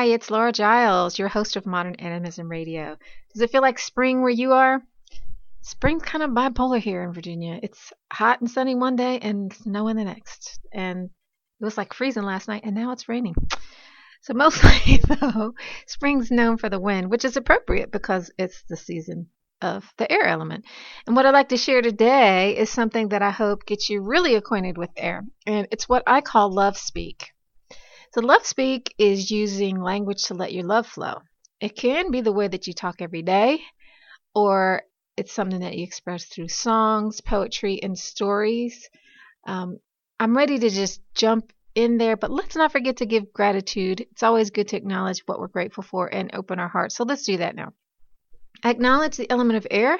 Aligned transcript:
Hi, 0.00 0.06
it's 0.06 0.30
Laura 0.30 0.50
Giles, 0.50 1.18
your 1.18 1.28
host 1.28 1.56
of 1.56 1.66
Modern 1.66 1.94
Animism 1.96 2.50
Radio. 2.50 2.96
Does 3.34 3.42
it 3.42 3.50
feel 3.50 3.60
like 3.60 3.78
spring 3.78 4.22
where 4.22 4.30
you 4.30 4.52
are? 4.52 4.80
Spring's 5.60 6.04
kind 6.04 6.24
of 6.24 6.30
bipolar 6.30 6.80
here 6.80 7.02
in 7.02 7.12
Virginia. 7.12 7.60
It's 7.62 7.92
hot 8.10 8.40
and 8.40 8.50
sunny 8.50 8.74
one 8.74 8.96
day 8.96 9.18
and 9.18 9.52
snowing 9.52 9.96
the 9.96 10.04
next. 10.04 10.58
And 10.72 11.10
it 11.60 11.64
was 11.66 11.76
like 11.76 11.92
freezing 11.92 12.22
last 12.22 12.48
night 12.48 12.62
and 12.64 12.74
now 12.74 12.92
it's 12.92 13.10
raining. 13.10 13.34
So 14.22 14.32
mostly 14.32 15.02
though, 15.20 15.52
spring's 15.84 16.30
known 16.30 16.56
for 16.56 16.70
the 16.70 16.80
wind, 16.80 17.10
which 17.10 17.26
is 17.26 17.36
appropriate 17.36 17.92
because 17.92 18.30
it's 18.38 18.62
the 18.70 18.78
season 18.78 19.26
of 19.60 19.84
the 19.98 20.10
air 20.10 20.24
element. 20.24 20.64
And 21.06 21.14
what 21.14 21.26
I'd 21.26 21.34
like 21.34 21.50
to 21.50 21.58
share 21.58 21.82
today 21.82 22.56
is 22.56 22.70
something 22.70 23.10
that 23.10 23.20
I 23.20 23.32
hope 23.32 23.66
gets 23.66 23.90
you 23.90 24.00
really 24.00 24.34
acquainted 24.34 24.78
with 24.78 24.92
air. 24.96 25.26
And 25.44 25.68
it's 25.70 25.90
what 25.90 26.04
I 26.06 26.22
call 26.22 26.50
love 26.50 26.78
speak. 26.78 27.34
So, 28.12 28.20
love 28.20 28.44
speak 28.44 28.92
is 28.98 29.30
using 29.30 29.80
language 29.80 30.24
to 30.24 30.34
let 30.34 30.52
your 30.52 30.64
love 30.64 30.86
flow. 30.88 31.22
It 31.60 31.76
can 31.76 32.10
be 32.10 32.22
the 32.22 32.32
way 32.32 32.48
that 32.48 32.66
you 32.66 32.72
talk 32.72 32.96
every 33.00 33.22
day, 33.22 33.60
or 34.34 34.82
it's 35.16 35.32
something 35.32 35.60
that 35.60 35.76
you 35.76 35.84
express 35.84 36.24
through 36.24 36.48
songs, 36.48 37.20
poetry, 37.20 37.80
and 37.80 37.96
stories. 37.96 38.90
Um, 39.46 39.78
I'm 40.18 40.36
ready 40.36 40.58
to 40.58 40.70
just 40.70 41.00
jump 41.14 41.52
in 41.76 41.98
there, 41.98 42.16
but 42.16 42.32
let's 42.32 42.56
not 42.56 42.72
forget 42.72 42.96
to 42.96 43.06
give 43.06 43.32
gratitude. 43.32 44.00
It's 44.00 44.24
always 44.24 44.50
good 44.50 44.66
to 44.68 44.76
acknowledge 44.76 45.20
what 45.26 45.38
we're 45.38 45.46
grateful 45.46 45.84
for 45.84 46.12
and 46.12 46.34
open 46.34 46.58
our 46.58 46.68
hearts. 46.68 46.96
So, 46.96 47.04
let's 47.04 47.24
do 47.24 47.36
that 47.36 47.54
now. 47.54 47.74
Acknowledge 48.64 49.16
the 49.16 49.30
element 49.30 49.56
of 49.56 49.68
air 49.70 49.98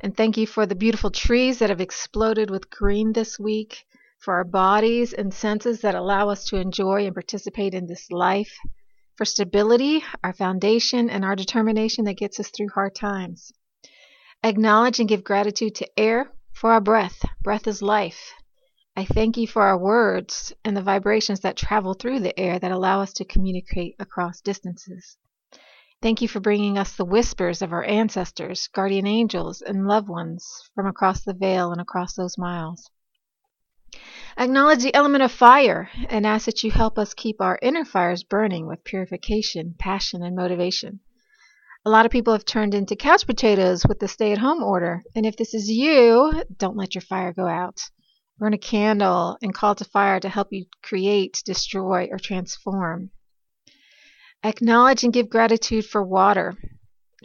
and 0.00 0.16
thank 0.16 0.36
you 0.36 0.46
for 0.46 0.64
the 0.64 0.76
beautiful 0.76 1.10
trees 1.10 1.58
that 1.58 1.70
have 1.70 1.80
exploded 1.80 2.50
with 2.50 2.70
green 2.70 3.12
this 3.12 3.36
week 3.36 3.84
for 4.18 4.34
our 4.34 4.44
bodies 4.44 5.12
and 5.12 5.32
senses 5.32 5.80
that 5.80 5.94
allow 5.94 6.28
us 6.28 6.44
to 6.46 6.56
enjoy 6.56 7.06
and 7.06 7.14
participate 7.14 7.74
in 7.74 7.86
this 7.86 8.10
life, 8.10 8.56
for 9.16 9.24
stability, 9.24 10.04
our 10.22 10.32
foundation, 10.32 11.10
and 11.10 11.24
our 11.24 11.34
determination 11.36 12.04
that 12.04 12.16
gets 12.16 12.38
us 12.38 12.50
through 12.50 12.68
hard 12.74 12.94
times. 12.94 13.52
Acknowledge 14.44 15.00
and 15.00 15.08
give 15.08 15.24
gratitude 15.24 15.74
to 15.74 15.98
air 15.98 16.30
for 16.52 16.72
our 16.72 16.80
breath. 16.80 17.24
Breath 17.42 17.66
is 17.66 17.82
life. 17.82 18.32
I 18.96 19.04
thank 19.04 19.36
you 19.36 19.46
for 19.46 19.62
our 19.62 19.78
words 19.78 20.52
and 20.64 20.76
the 20.76 20.82
vibrations 20.82 21.40
that 21.40 21.56
travel 21.56 21.94
through 21.94 22.20
the 22.20 22.38
air 22.38 22.58
that 22.58 22.72
allow 22.72 23.00
us 23.00 23.12
to 23.14 23.24
communicate 23.24 23.94
across 23.98 24.40
distances. 24.40 25.16
Thank 26.00 26.22
you 26.22 26.28
for 26.28 26.38
bringing 26.38 26.78
us 26.78 26.96
the 26.96 27.04
whispers 27.04 27.60
of 27.60 27.72
our 27.72 27.84
ancestors, 27.84 28.68
guardian 28.72 29.06
angels, 29.06 29.62
and 29.62 29.86
loved 29.88 30.08
ones 30.08 30.46
from 30.74 30.86
across 30.86 31.24
the 31.24 31.34
veil 31.34 31.72
and 31.72 31.80
across 31.80 32.14
those 32.14 32.38
miles. 32.38 32.88
Acknowledge 34.36 34.82
the 34.82 34.94
element 34.94 35.22
of 35.22 35.32
fire 35.32 35.90
and 36.08 36.26
ask 36.26 36.46
that 36.46 36.62
you 36.62 36.70
help 36.70 36.98
us 36.98 37.14
keep 37.14 37.40
our 37.40 37.58
inner 37.60 37.84
fires 37.84 38.22
burning 38.22 38.66
with 38.66 38.84
purification, 38.84 39.74
passion, 39.78 40.22
and 40.22 40.36
motivation. 40.36 41.00
A 41.84 41.90
lot 41.90 42.06
of 42.06 42.12
people 42.12 42.32
have 42.32 42.44
turned 42.44 42.74
into 42.74 42.96
couch 42.96 43.26
potatoes 43.26 43.86
with 43.86 43.98
the 43.98 44.08
stay 44.08 44.32
at 44.32 44.38
home 44.38 44.62
order. 44.62 45.02
And 45.14 45.24
if 45.24 45.36
this 45.36 45.54
is 45.54 45.70
you, 45.70 46.44
don't 46.56 46.76
let 46.76 46.94
your 46.94 47.02
fire 47.02 47.32
go 47.32 47.46
out. 47.46 47.80
Burn 48.38 48.52
a 48.52 48.58
candle 48.58 49.38
and 49.42 49.54
call 49.54 49.74
to 49.76 49.84
fire 49.84 50.20
to 50.20 50.28
help 50.28 50.48
you 50.52 50.66
create, 50.82 51.42
destroy, 51.44 52.08
or 52.10 52.18
transform. 52.18 53.10
Acknowledge 54.44 55.02
and 55.02 55.12
give 55.12 55.28
gratitude 55.28 55.84
for 55.84 56.02
water, 56.02 56.56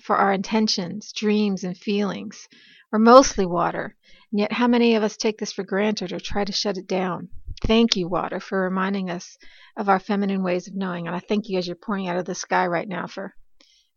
for 0.02 0.16
our 0.16 0.34
intentions, 0.34 1.12
dreams, 1.12 1.64
and 1.64 1.78
feelings. 1.78 2.48
We're 2.92 3.00
mostly 3.00 3.46
water, 3.46 3.96
yet, 4.40 4.52
how 4.52 4.68
many 4.68 4.96
of 4.96 5.04
us 5.04 5.18
take 5.18 5.38
this 5.38 5.54
for 5.54 5.64
granted 5.64 6.12
or 6.12 6.20
try 6.20 6.44
to 6.44 6.52
shut 6.52 6.78
it 6.78 6.88
down? 6.88 7.30
Thank 7.64 7.96
you, 7.96 8.08
water, 8.08 8.40
for 8.40 8.62
reminding 8.62 9.10
us 9.10 9.38
of 9.78 9.90
our 9.90 10.00
feminine 10.00 10.44
ways 10.44 10.68
of 10.68 10.76
knowing. 10.76 11.08
And 11.08 11.16
I 11.16 11.20
thank 11.20 11.50
you 11.50 11.58
as 11.58 11.68
you're 11.68 11.76
pouring 11.76 12.08
out 12.08 12.18
of 12.18 12.26
the 12.26 12.36
sky 12.36 12.68
right 12.68 12.88
now 12.88 13.08
for 13.08 13.34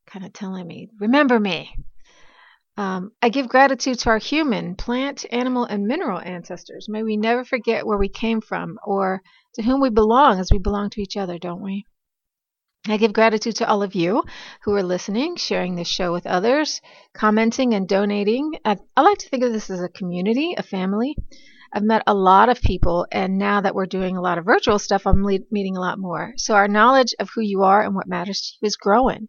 kind 0.06 0.25
of 0.25 0.32
telling 0.32 0.66
me, 0.66 0.88
remember 1.00 1.41
me. 1.41 1.75
Um, 2.76 3.12
I 3.22 3.30
give 3.30 3.48
gratitude 3.48 3.98
to 4.00 4.10
our 4.10 4.19
human, 4.19 4.76
plant, 4.76 5.25
animal, 5.30 5.64
and 5.64 5.86
mineral 5.86 6.20
ancestors. 6.20 6.88
May 6.88 7.02
we 7.02 7.16
never 7.16 7.44
forget 7.44 7.86
where 7.86 7.98
we 7.98 8.10
came 8.10 8.42
from 8.42 8.78
or 8.84 9.22
to 9.54 9.62
whom 9.62 9.80
we 9.80 9.88
belong 9.88 10.38
as 10.38 10.50
we 10.52 10.58
belong 10.58 10.91
to 10.91 11.02
each 11.02 11.16
other, 11.16 11.38
don't 11.38 11.62
we? 11.62 11.86
I 12.88 12.98
give 12.98 13.12
gratitude 13.12 13.56
to 13.56 13.69
all 13.69 13.82
of 13.82 13.94
you 13.94 14.22
who 14.62 14.74
are 14.74 14.82
listening, 14.82 15.36
sharing 15.36 15.74
this 15.74 15.88
show 15.88 16.12
with 16.12 16.26
others, 16.26 16.80
commenting 17.14 17.74
and 17.74 17.88
donating. 17.88 18.52
I, 18.64 18.76
like 18.97 19.19
to 19.19 19.28
think 19.28 19.42
of 19.42 19.52
this 19.52 19.70
as 19.70 19.82
a 19.82 19.88
community, 19.88 20.54
a 20.56 20.62
family. 20.62 21.16
I've 21.72 21.82
met 21.82 22.04
a 22.06 22.14
lot 22.14 22.48
of 22.48 22.60
people, 22.60 23.06
and 23.10 23.38
now 23.38 23.60
that 23.60 23.75
we're 23.75 23.86
doing 23.86 24.16
a 24.16 24.20
lot 24.20 24.38
of 24.38 24.44
virtual 24.44 24.78
stuff, 24.78 25.06
I'm 25.06 25.25
le- 25.25 25.41
meeting 25.50 25.76
a 25.76 25.80
lot 25.80 25.98
more. 25.98 26.34
So 26.36 26.54
our 26.54 26.69
knowledge 26.69 27.12
of 27.19 27.28
who 27.34 27.41
you 27.41 27.62
are 27.62 27.82
and 27.82 27.94
what 27.94 28.06
matters 28.06 28.41
to 28.41 28.52
you 28.60 28.66
is 28.66 28.76
growing. 28.76 29.28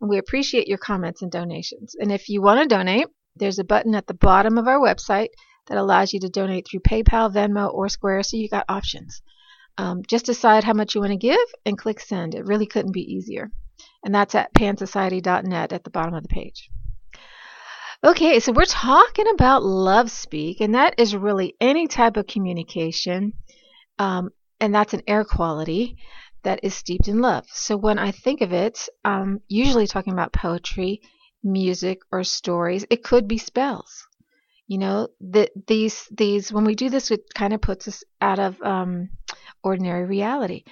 And 0.00 0.10
we 0.10 0.18
appreciate 0.18 0.66
your 0.66 0.78
comments 0.78 1.22
and 1.22 1.30
donations. 1.30 1.94
And 1.98 2.10
if 2.10 2.28
you 2.28 2.42
want 2.42 2.60
to 2.60 2.74
donate, 2.74 3.06
there's 3.36 3.58
a 3.58 3.64
button 3.64 3.94
at 3.94 4.06
the 4.06 4.14
bottom 4.14 4.58
of 4.58 4.66
our 4.66 4.80
website 4.80 5.28
that 5.68 5.78
allows 5.78 6.12
you 6.12 6.20
to 6.20 6.28
donate 6.28 6.66
through 6.68 6.80
PayPal, 6.80 7.32
Venmo, 7.32 7.72
or 7.72 7.88
Square, 7.88 8.24
so 8.24 8.36
you 8.36 8.48
got 8.48 8.64
options. 8.68 9.22
Um, 9.78 10.02
just 10.08 10.26
decide 10.26 10.64
how 10.64 10.72
much 10.72 10.94
you 10.94 11.00
want 11.00 11.12
to 11.12 11.18
give 11.18 11.38
and 11.64 11.76
click 11.76 12.00
send. 12.00 12.34
It 12.34 12.46
really 12.46 12.66
couldn't 12.66 12.92
be 12.92 13.12
easier. 13.14 13.50
And 14.04 14.14
that's 14.14 14.34
at 14.34 14.54
pansociety.net 14.54 15.72
at 15.72 15.84
the 15.84 15.90
bottom 15.90 16.14
of 16.14 16.22
the 16.22 16.28
page. 16.28 16.70
Okay, 18.04 18.40
so 18.40 18.52
we're 18.52 18.66
talking 18.66 19.26
about 19.34 19.64
love 19.64 20.10
speak, 20.10 20.60
and 20.60 20.74
that 20.74 20.94
is 20.98 21.16
really 21.16 21.56
any 21.60 21.88
type 21.88 22.16
of 22.16 22.26
communication, 22.26 23.32
um, 23.98 24.30
and 24.60 24.74
that's 24.74 24.94
an 24.94 25.02
air 25.08 25.24
quality 25.24 25.96
that 26.44 26.60
is 26.62 26.74
steeped 26.74 27.08
in 27.08 27.20
love. 27.20 27.46
So 27.48 27.76
when 27.76 27.98
I 27.98 28.12
think 28.12 28.42
of 28.42 28.52
it, 28.52 28.88
I'm 29.04 29.40
usually 29.48 29.86
talking 29.86 30.12
about 30.12 30.32
poetry, 30.32 31.00
music, 31.42 32.00
or 32.12 32.22
stories. 32.22 32.86
It 32.90 33.02
could 33.02 33.26
be 33.26 33.38
spells. 33.38 34.06
You 34.68 34.78
know, 34.78 35.08
that 35.32 35.50
these 35.66 36.06
these 36.10 36.52
when 36.52 36.64
we 36.64 36.74
do 36.74 36.90
this, 36.90 37.10
it 37.10 37.22
kind 37.34 37.52
of 37.52 37.60
puts 37.60 37.88
us 37.88 38.04
out 38.20 38.38
of 38.38 38.60
um, 38.62 39.08
ordinary 39.66 40.06
reality. 40.06 40.62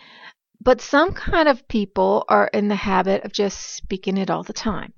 But 0.60 0.80
some 0.80 1.12
kind 1.12 1.48
of 1.48 1.66
people 1.68 2.24
are 2.28 2.48
in 2.54 2.68
the 2.68 2.76
habit 2.76 3.24
of 3.24 3.32
just 3.32 3.74
speaking 3.76 4.16
it 4.16 4.30
all 4.30 4.44
the 4.44 4.52
time. 4.52 4.92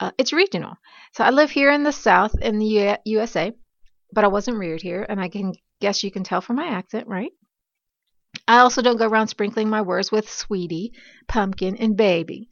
Uh, 0.00 0.10
it's 0.18 0.32
regional. 0.32 0.74
So 1.12 1.24
I 1.24 1.30
live 1.30 1.50
here 1.50 1.70
in 1.70 1.84
the 1.84 1.92
South 1.92 2.34
in 2.42 2.58
the 2.58 2.66
U- 2.66 2.96
USA, 3.04 3.52
but 4.12 4.24
I 4.24 4.28
wasn't 4.28 4.58
reared 4.58 4.82
here, 4.82 5.06
and 5.08 5.20
I 5.20 5.28
can 5.28 5.54
guess 5.80 6.02
you 6.02 6.10
can 6.10 6.24
tell 6.24 6.40
from 6.40 6.56
my 6.56 6.66
accent, 6.66 7.06
right? 7.06 7.30
I 8.48 8.58
also 8.58 8.82
don't 8.82 8.98
go 8.98 9.08
around 9.08 9.28
sprinkling 9.28 9.70
my 9.70 9.82
words 9.82 10.12
with 10.12 10.28
sweetie, 10.28 10.92
pumpkin, 11.28 11.76
and 11.76 11.96
baby. 11.96 12.48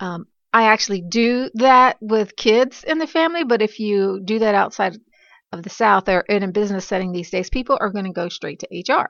Um, 0.00 0.26
I 0.52 0.64
actually 0.72 1.02
do 1.02 1.50
that 1.54 1.98
with 2.00 2.36
kids 2.36 2.84
in 2.84 2.98
the 2.98 3.06
family, 3.06 3.44
but 3.44 3.62
if 3.62 3.78
you 3.78 4.20
do 4.24 4.38
that 4.38 4.54
outside 4.54 4.96
of 5.52 5.62
the 5.62 5.70
South 5.70 6.08
or 6.08 6.20
in 6.20 6.42
a 6.42 6.48
business 6.48 6.86
setting 6.86 7.12
these 7.12 7.30
days, 7.30 7.50
people 7.50 7.76
are 7.80 7.90
going 7.90 8.06
to 8.06 8.12
go 8.12 8.28
straight 8.28 8.60
to 8.60 8.92
HR 8.92 9.08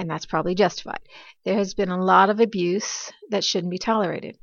and 0.00 0.08
that's 0.08 0.24
probably 0.24 0.54
justified. 0.54 1.00
There 1.44 1.56
has 1.56 1.74
been 1.74 1.90
a 1.90 2.02
lot 2.02 2.30
of 2.30 2.40
abuse 2.40 3.12
that 3.28 3.44
shouldn't 3.44 3.70
be 3.70 3.78
tolerated. 3.78 4.38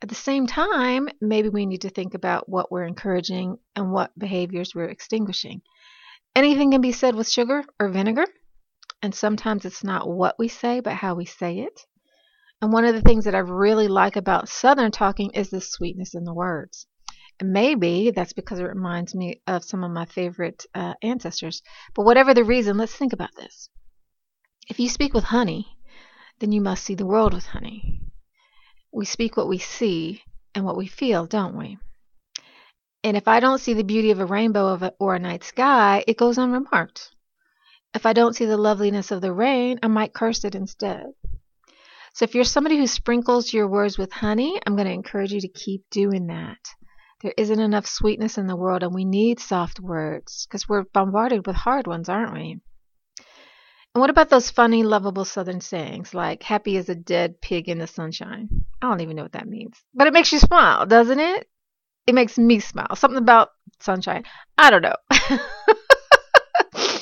At 0.00 0.08
the 0.08 0.14
same 0.14 0.46
time, 0.46 1.10
maybe 1.20 1.50
we 1.50 1.66
need 1.66 1.82
to 1.82 1.90
think 1.90 2.14
about 2.14 2.48
what 2.48 2.72
we're 2.72 2.86
encouraging 2.86 3.58
and 3.74 3.92
what 3.92 4.18
behaviors 4.18 4.74
we're 4.74 4.88
extinguishing. 4.88 5.60
Anything 6.34 6.70
can 6.70 6.80
be 6.80 6.92
said 6.92 7.14
with 7.14 7.28
sugar 7.28 7.62
or 7.78 7.90
vinegar, 7.90 8.26
and 9.02 9.14
sometimes 9.14 9.66
it's 9.66 9.84
not 9.84 10.08
what 10.08 10.38
we 10.38 10.48
say, 10.48 10.80
but 10.80 10.94
how 10.94 11.14
we 11.14 11.26
say 11.26 11.58
it. 11.58 11.78
And 12.62 12.72
one 12.72 12.86
of 12.86 12.94
the 12.94 13.02
things 13.02 13.26
that 13.26 13.34
I 13.34 13.40
really 13.40 13.88
like 13.88 14.16
about 14.16 14.48
Southern 14.48 14.90
talking 14.90 15.30
is 15.34 15.50
the 15.50 15.60
sweetness 15.60 16.14
in 16.14 16.24
the 16.24 16.32
words. 16.32 16.86
And 17.38 17.52
maybe 17.52 18.12
that's 18.12 18.32
because 18.32 18.60
it 18.60 18.64
reminds 18.64 19.14
me 19.14 19.42
of 19.46 19.62
some 19.62 19.84
of 19.84 19.90
my 19.90 20.06
favorite 20.06 20.64
uh, 20.74 20.94
ancestors. 21.02 21.60
But 21.94 22.06
whatever 22.06 22.32
the 22.32 22.44
reason, 22.44 22.78
let's 22.78 22.96
think 22.96 23.12
about 23.12 23.34
this. 23.36 23.68
If 24.68 24.80
you 24.80 24.88
speak 24.88 25.14
with 25.14 25.24
honey, 25.24 25.78
then 26.40 26.50
you 26.50 26.60
must 26.60 26.82
see 26.82 26.96
the 26.96 27.06
world 27.06 27.32
with 27.32 27.46
honey. 27.46 28.00
We 28.92 29.04
speak 29.04 29.36
what 29.36 29.48
we 29.48 29.58
see 29.58 30.22
and 30.54 30.64
what 30.64 30.76
we 30.76 30.88
feel, 30.88 31.26
don't 31.26 31.56
we? 31.56 31.78
And 33.04 33.16
if 33.16 33.28
I 33.28 33.38
don't 33.38 33.60
see 33.60 33.74
the 33.74 33.84
beauty 33.84 34.10
of 34.10 34.18
a 34.18 34.26
rainbow 34.26 34.66
of 34.66 34.82
a, 34.82 34.92
or 34.98 35.14
a 35.14 35.20
night 35.20 35.44
sky, 35.44 36.02
it 36.08 36.16
goes 36.16 36.36
unremarked. 36.36 37.10
If 37.94 38.06
I 38.06 38.12
don't 38.12 38.34
see 38.34 38.44
the 38.44 38.56
loveliness 38.56 39.12
of 39.12 39.20
the 39.20 39.32
rain, 39.32 39.78
I 39.84 39.86
might 39.86 40.12
curse 40.12 40.44
it 40.44 40.56
instead. 40.56 41.06
So 42.14 42.24
if 42.24 42.34
you're 42.34 42.42
somebody 42.42 42.76
who 42.76 42.88
sprinkles 42.88 43.52
your 43.52 43.68
words 43.68 43.96
with 43.96 44.12
honey, 44.12 44.60
I'm 44.66 44.74
going 44.74 44.88
to 44.88 44.92
encourage 44.92 45.32
you 45.32 45.40
to 45.42 45.48
keep 45.48 45.84
doing 45.90 46.26
that. 46.26 46.58
There 47.22 47.34
isn't 47.36 47.60
enough 47.60 47.86
sweetness 47.86 48.36
in 48.36 48.48
the 48.48 48.56
world, 48.56 48.82
and 48.82 48.92
we 48.92 49.04
need 49.04 49.38
soft 49.38 49.78
words 49.78 50.46
because 50.46 50.68
we're 50.68 50.84
bombarded 50.92 51.46
with 51.46 51.54
hard 51.54 51.86
ones, 51.86 52.08
aren't 52.08 52.34
we? 52.34 52.60
And 53.96 54.00
what 54.02 54.10
about 54.10 54.28
those 54.28 54.50
funny, 54.50 54.82
lovable 54.82 55.24
Southern 55.24 55.62
sayings 55.62 56.12
like 56.12 56.42
happy 56.42 56.76
as 56.76 56.90
a 56.90 56.94
dead 56.94 57.40
pig 57.40 57.66
in 57.66 57.78
the 57.78 57.86
sunshine? 57.86 58.66
I 58.82 58.90
don't 58.90 59.00
even 59.00 59.16
know 59.16 59.22
what 59.22 59.32
that 59.32 59.48
means. 59.48 59.82
But 59.94 60.06
it 60.06 60.12
makes 60.12 60.30
you 60.32 60.38
smile, 60.38 60.84
doesn't 60.84 61.18
it? 61.18 61.48
It 62.06 62.14
makes 62.14 62.36
me 62.36 62.60
smile. 62.60 62.94
Something 62.94 63.16
about 63.16 63.52
sunshine. 63.80 64.24
I 64.58 64.68
don't 64.68 64.82
know. 64.82 64.96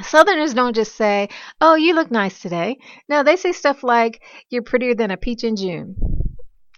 Southerners 0.00 0.54
don't 0.54 0.76
just 0.76 0.94
say, 0.94 1.28
Oh, 1.60 1.74
you 1.74 1.96
look 1.96 2.12
nice 2.12 2.38
today. 2.38 2.78
No, 3.08 3.24
they 3.24 3.34
say 3.34 3.50
stuff 3.50 3.82
like, 3.82 4.22
You're 4.48 4.62
prettier 4.62 4.94
than 4.94 5.10
a 5.10 5.16
peach 5.16 5.42
in 5.42 5.56
June. 5.56 5.96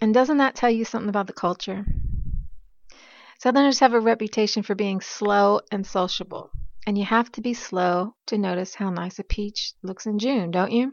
And 0.01 0.15
doesn't 0.15 0.39
that 0.39 0.55
tell 0.55 0.71
you 0.71 0.87
something 0.87 1.11
about 1.11 1.27
the 1.27 1.35
culture? 1.35 1.85
Southerners 3.41 3.81
have 3.81 3.93
a 3.93 4.01
reputation 4.01 4.63
for 4.63 4.75
being 4.75 5.03
slow 5.03 5.61
and 5.71 5.87
sociable. 5.87 6.51
And 6.87 6.99
you 6.99 7.05
have 7.05 7.31
to 7.33 7.41
be 7.41 7.55
slow 7.55 8.15
to 8.27 8.39
notice 8.39 8.75
how 8.75 8.91
nice 8.91 9.19
a 9.19 9.25
peach 9.25 9.75
looks 9.83 10.07
in 10.07 10.19
June, 10.19 10.51
don't 10.51 10.73
you? 10.73 10.93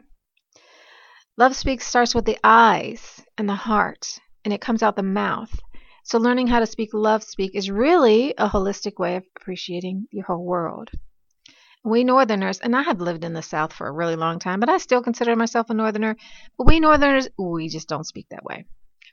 Love 1.36 1.56
speak 1.56 1.80
starts 1.80 2.14
with 2.14 2.24
the 2.24 2.38
eyes 2.44 3.20
and 3.36 3.48
the 3.48 3.54
heart, 3.54 4.20
and 4.44 4.54
it 4.54 4.60
comes 4.60 4.82
out 4.82 4.94
the 4.94 5.02
mouth. 5.02 5.58
So 6.04 6.18
learning 6.18 6.46
how 6.46 6.60
to 6.60 6.66
speak 6.66 6.90
love 6.92 7.22
speak 7.22 7.54
is 7.54 7.70
really 7.70 8.34
a 8.36 8.48
holistic 8.48 8.98
way 8.98 9.16
of 9.16 9.24
appreciating 9.36 10.06
your 10.10 10.24
whole 10.24 10.44
world. 10.44 10.90
We 11.82 12.04
Northerners, 12.04 12.60
and 12.60 12.76
I 12.76 12.82
have 12.82 13.00
lived 13.00 13.24
in 13.24 13.32
the 13.32 13.42
South 13.42 13.72
for 13.72 13.86
a 13.86 13.92
really 13.92 14.16
long 14.16 14.38
time, 14.38 14.60
but 14.60 14.68
I 14.68 14.78
still 14.78 15.02
consider 15.02 15.34
myself 15.34 15.70
a 15.70 15.74
Northerner. 15.74 16.14
But 16.58 16.66
we 16.66 16.78
Northerners, 16.78 17.28
we 17.38 17.68
just 17.68 17.88
don't 17.88 18.06
speak 18.06 18.26
that 18.30 18.44
way. 18.44 18.66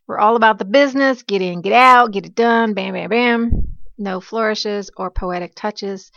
We're 0.06 0.20
all 0.20 0.36
about 0.36 0.60
the 0.60 0.66
business, 0.66 1.24
get 1.24 1.42
in, 1.42 1.62
get 1.62 1.74
out, 1.74 2.12
get 2.12 2.26
it 2.26 2.36
done, 2.36 2.74
bam, 2.74 2.94
bam, 2.94 3.10
bam. 3.10 3.78
No 3.98 4.20
flourishes 4.20 4.92
or 4.98 5.10
poetic 5.12 5.54
touches. 5.56 6.12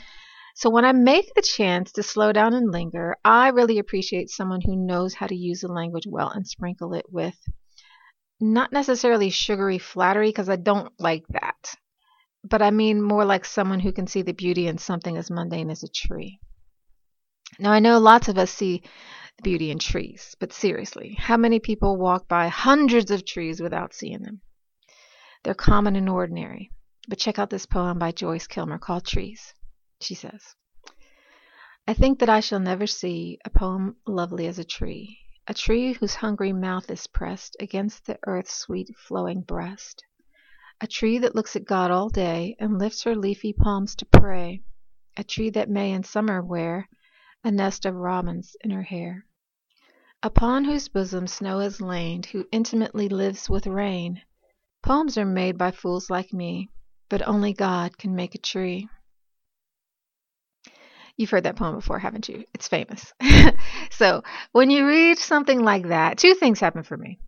So 0.55 0.70
when 0.70 0.85
I 0.85 0.93
make 0.93 1.32
the 1.35 1.43
chance 1.43 1.93
to 1.93 2.02
slow 2.02 2.32
down 2.32 2.55
and 2.55 2.70
linger, 2.70 3.17
I 3.25 3.49
really 3.49 3.79
appreciate 3.79 4.31
someone 4.31 4.61
who 4.61 4.76
knows 4.76 5.14
how 5.14 5.26
to 5.26 5.35
use 5.35 5.61
the 5.61 5.69
language 5.69 6.06
well 6.06 6.31
and 6.31 6.47
sprinkle 6.47 6.94
it 6.94 7.06
with 7.11 7.37
not 8.41 8.73
necessarily 8.73 9.31
sugary 9.31 9.79
flattery, 9.79 10.29
because 10.29 10.49
I 10.49 10.56
don't 10.56 10.93
like 10.99 11.26
that 11.29 11.76
but 12.43 12.62
I 12.62 12.70
mean 12.70 13.02
more 13.02 13.25
like 13.25 13.44
someone 13.44 13.81
who 13.81 13.93
can 13.93 14.06
see 14.06 14.23
the 14.23 14.32
beauty 14.32 14.67
in 14.67 14.79
something 14.79 15.17
as 15.17 15.31
mundane 15.31 15.70
as 15.70 15.82
a 15.82 15.88
tree. 15.88 16.41
Now, 17.58 17.70
I 17.73 17.81
know 17.81 17.99
lots 17.99 18.29
of 18.29 18.38
us 18.38 18.50
see 18.50 18.82
the 19.37 19.43
beauty 19.43 19.70
in 19.70 19.79
trees, 19.79 20.35
but 20.41 20.53
seriously, 20.53 21.17
how 21.19 21.37
many 21.37 21.61
people 21.61 21.99
walk 21.99 22.29
by 22.29 22.49
hundreds 22.49 23.11
of 23.11 23.26
trees 23.26 23.61
without 23.61 23.93
seeing 23.93 24.23
them? 24.23 24.41
They're 25.43 25.55
common 25.55 25.96
and 25.96 26.08
ordinary. 26.08 26.70
But 27.08 27.19
check 27.19 27.38
out 27.38 27.50
this 27.50 27.67
poem 27.67 27.99
by 27.99 28.12
Joyce 28.12 28.46
Kilmer 28.46 28.79
called 28.79 29.06
Trees. 29.06 29.55
She 30.00 30.14
says, 30.14 30.55
I 31.87 31.94
think 31.94 32.19
that 32.20 32.29
I 32.29 32.41
shall 32.41 32.61
never 32.61 32.87
see 32.87 33.38
a 33.44 33.50
poem 33.50 33.97
lovely 34.06 34.47
as 34.47 34.58
a 34.58 34.64
tree, 34.64 35.19
a 35.47 35.55
tree 35.55 35.93
whose 35.93 36.14
hungry 36.14 36.52
mouth 36.52 36.91
is 36.91 37.06
pressed 37.06 37.56
against 37.61 38.06
the 38.06 38.19
earth's 38.26 38.55
sweet 38.55 38.94
flowing 38.97 39.43
breast 39.43 40.05
a 40.82 40.87
tree 40.87 41.19
that 41.19 41.35
looks 41.35 41.56
at 41.56 41.67
God 41.67 41.91
all 41.91 42.08
day 42.08 42.56
And 42.58 42.79
lifts 42.79 43.02
her 43.02 43.14
leafy 43.14 43.52
palms 43.52 43.94
to 43.97 44.06
pray, 44.06 44.62
A 45.14 45.23
tree 45.23 45.50
that 45.50 45.69
may 45.69 45.93
in 45.93 46.05
summer 46.05 46.41
wear 46.41 46.88
A 47.44 47.50
nest 47.50 47.85
of 47.85 47.94
robins 47.94 48.56
in 48.62 48.70
her 48.70 48.85
hair. 48.85 49.26
Upon 50.23 50.64
whose 50.64 50.88
bosom 50.88 51.26
snow 51.26 51.58
has 51.58 51.82
lain, 51.82 52.23
Who 52.23 52.46
intimately 52.50 53.11
lives 53.11 53.50
with 53.50 53.67
rain. 53.67 54.23
Poems 54.82 55.19
are 55.19 55.26
made 55.26 55.58
by 55.58 55.70
fools 55.70 56.08
like 56.08 56.32
me, 56.32 56.70
But 57.11 57.29
only 57.29 57.53
God 57.53 57.99
can 57.99 58.14
make 58.14 58.35
a 58.35 58.38
tree. 58.38 58.88
You've 61.17 61.31
heard 61.31 61.45
that 61.45 61.57
poem 61.57 61.75
before, 61.75 61.99
haven't 61.99 62.29
you? 62.29 62.45
It's 62.55 62.69
famous. 62.69 63.12
so, 63.91 64.23
when 64.53 64.71
you 64.71 64.87
read 64.87 65.19
something 65.19 65.61
like 65.61 65.89
that, 65.89 66.19
two 66.19 66.35
things 66.35 66.61
happen 66.61 66.83
for 66.83 66.97
me. 66.97 67.19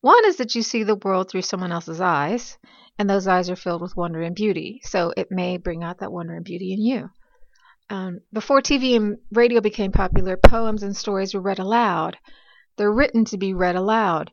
One 0.00 0.24
is 0.26 0.36
that 0.36 0.54
you 0.54 0.62
see 0.62 0.82
the 0.82 0.96
world 0.96 1.30
through 1.30 1.42
someone 1.42 1.72
else's 1.72 2.00
eyes, 2.00 2.58
and 2.98 3.08
those 3.08 3.26
eyes 3.26 3.50
are 3.50 3.56
filled 3.56 3.82
with 3.82 3.96
wonder 3.96 4.22
and 4.22 4.34
beauty. 4.34 4.80
So 4.84 5.12
it 5.16 5.30
may 5.30 5.56
bring 5.56 5.82
out 5.82 5.98
that 5.98 6.12
wonder 6.12 6.34
and 6.34 6.44
beauty 6.44 6.72
in 6.72 6.80
you. 6.80 7.10
Um, 7.88 8.20
before 8.32 8.60
TV 8.60 8.96
and 8.96 9.18
radio 9.32 9.60
became 9.60 9.92
popular, 9.92 10.36
poems 10.36 10.82
and 10.82 10.96
stories 10.96 11.34
were 11.34 11.40
read 11.40 11.58
aloud. 11.58 12.18
They're 12.76 12.92
written 12.92 13.24
to 13.26 13.38
be 13.38 13.54
read 13.54 13.76
aloud. 13.76 14.32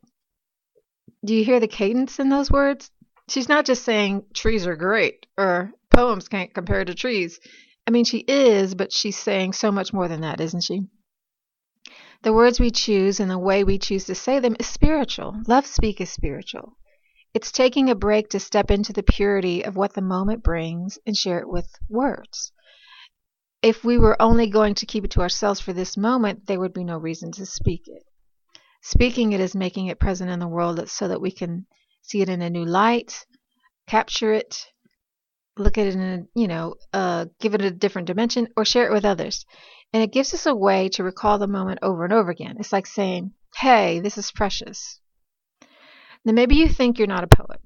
Do 1.26 1.36
you 1.36 1.46
hear 1.46 1.60
the 1.60 1.68
cadence 1.68 2.20
in 2.20 2.30
those 2.30 2.52
words? 2.52 2.92
She's 3.30 3.48
not 3.48 3.66
just 3.66 3.84
saying 3.84 4.26
trees 4.34 4.68
are 4.68 4.76
great 4.76 5.26
or 5.38 5.72
poems 5.94 6.28
can't 6.28 6.54
compare 6.54 6.84
to 6.84 6.94
trees. 6.94 7.40
I 7.86 7.92
mean, 7.92 8.06
she 8.06 8.20
is, 8.20 8.76
but 8.76 8.94
she's 8.94 9.18
saying 9.18 9.54
so 9.54 9.72
much 9.72 9.92
more 9.92 10.08
than 10.08 10.22
that, 10.22 10.40
isn't 10.40 10.64
she? 10.64 10.82
The 12.22 12.32
words 12.34 12.60
we 12.60 12.72
choose 12.72 13.20
and 13.20 13.30
the 13.30 13.38
way 13.38 13.66
we 13.66 13.78
choose 13.78 14.06
to 14.06 14.16
say 14.16 14.40
them 14.40 14.56
is 14.58 14.68
spiritual. 14.68 15.42
Love 15.48 15.66
speak 15.66 16.00
is 16.00 16.10
spiritual. 16.10 16.78
It's 17.34 17.52
taking 17.52 17.90
a 17.90 17.96
break 17.96 18.30
to 18.30 18.40
step 18.40 18.72
into 18.72 18.94
the 18.94 19.04
purity 19.04 19.64
of 19.64 19.76
what 19.76 19.94
the 19.94 20.02
moment 20.02 20.44
brings 20.44 20.98
and 21.06 21.18
share 21.18 21.40
it 21.40 21.50
with 21.50 21.68
words. 21.90 22.54
If 23.62 23.84
we 23.84 23.98
were 23.98 24.22
only 24.22 24.48
going 24.48 24.76
to 24.76 24.86
keep 24.86 25.04
it 25.04 25.12
to 25.12 25.22
ourselves 25.22 25.60
for 25.60 25.74
this 25.74 25.98
moment, 25.98 26.48
there 26.48 26.60
would 26.60 26.74
be 26.74 26.84
no 26.84 26.98
reason 26.98 27.32
to 27.34 27.46
speak 27.46 27.88
it. 27.88 28.04
Speaking 28.82 29.34
it 29.34 29.40
is 29.40 29.56
making 29.56 29.88
it 29.88 30.00
present 30.00 30.30
in 30.30 30.40
the 30.40 30.48
world 30.48 30.90
so 30.90 31.08
that 31.08 31.22
we 31.22 31.32
can 31.32 31.66
see 32.02 32.22
it 32.22 32.30
in 32.30 32.42
a 32.42 32.50
new 32.50 32.66
light, 32.66 33.26
capture 33.88 34.32
it, 34.32 34.68
look 35.58 35.78
at 35.78 35.88
it 35.88 35.96
in 35.96 36.02
a, 36.02 36.40
you 36.40 36.48
know, 36.48 36.76
uh, 36.94 37.26
give 37.40 37.54
it 37.54 37.62
a 37.62 37.72
different 37.72 38.08
dimension, 38.08 38.48
or 38.58 38.66
share 38.66 38.88
it 38.88 38.94
with 38.94 39.06
others. 39.06 39.46
And 39.94 40.02
it 40.02 40.12
gives 40.12 40.34
us 40.34 40.46
a 40.46 40.56
way 40.56 40.90
to 40.90 41.04
recall 41.04 41.38
the 41.38 41.48
moment 41.48 41.80
over 41.82 42.04
and 42.04 42.14
over 42.14 42.32
again. 42.32 42.56
It's 42.60 42.74
like 42.74 42.88
saying, 42.88 43.34
hey, 43.56 44.00
this 44.00 44.18
is 44.18 44.32
precious. 44.32 45.00
Now, 46.26 46.34
maybe 46.34 46.56
you 46.56 46.68
think 46.68 46.98
you're 46.98 47.08
not 47.08 47.24
a 47.24 47.28
poet. 47.28 47.60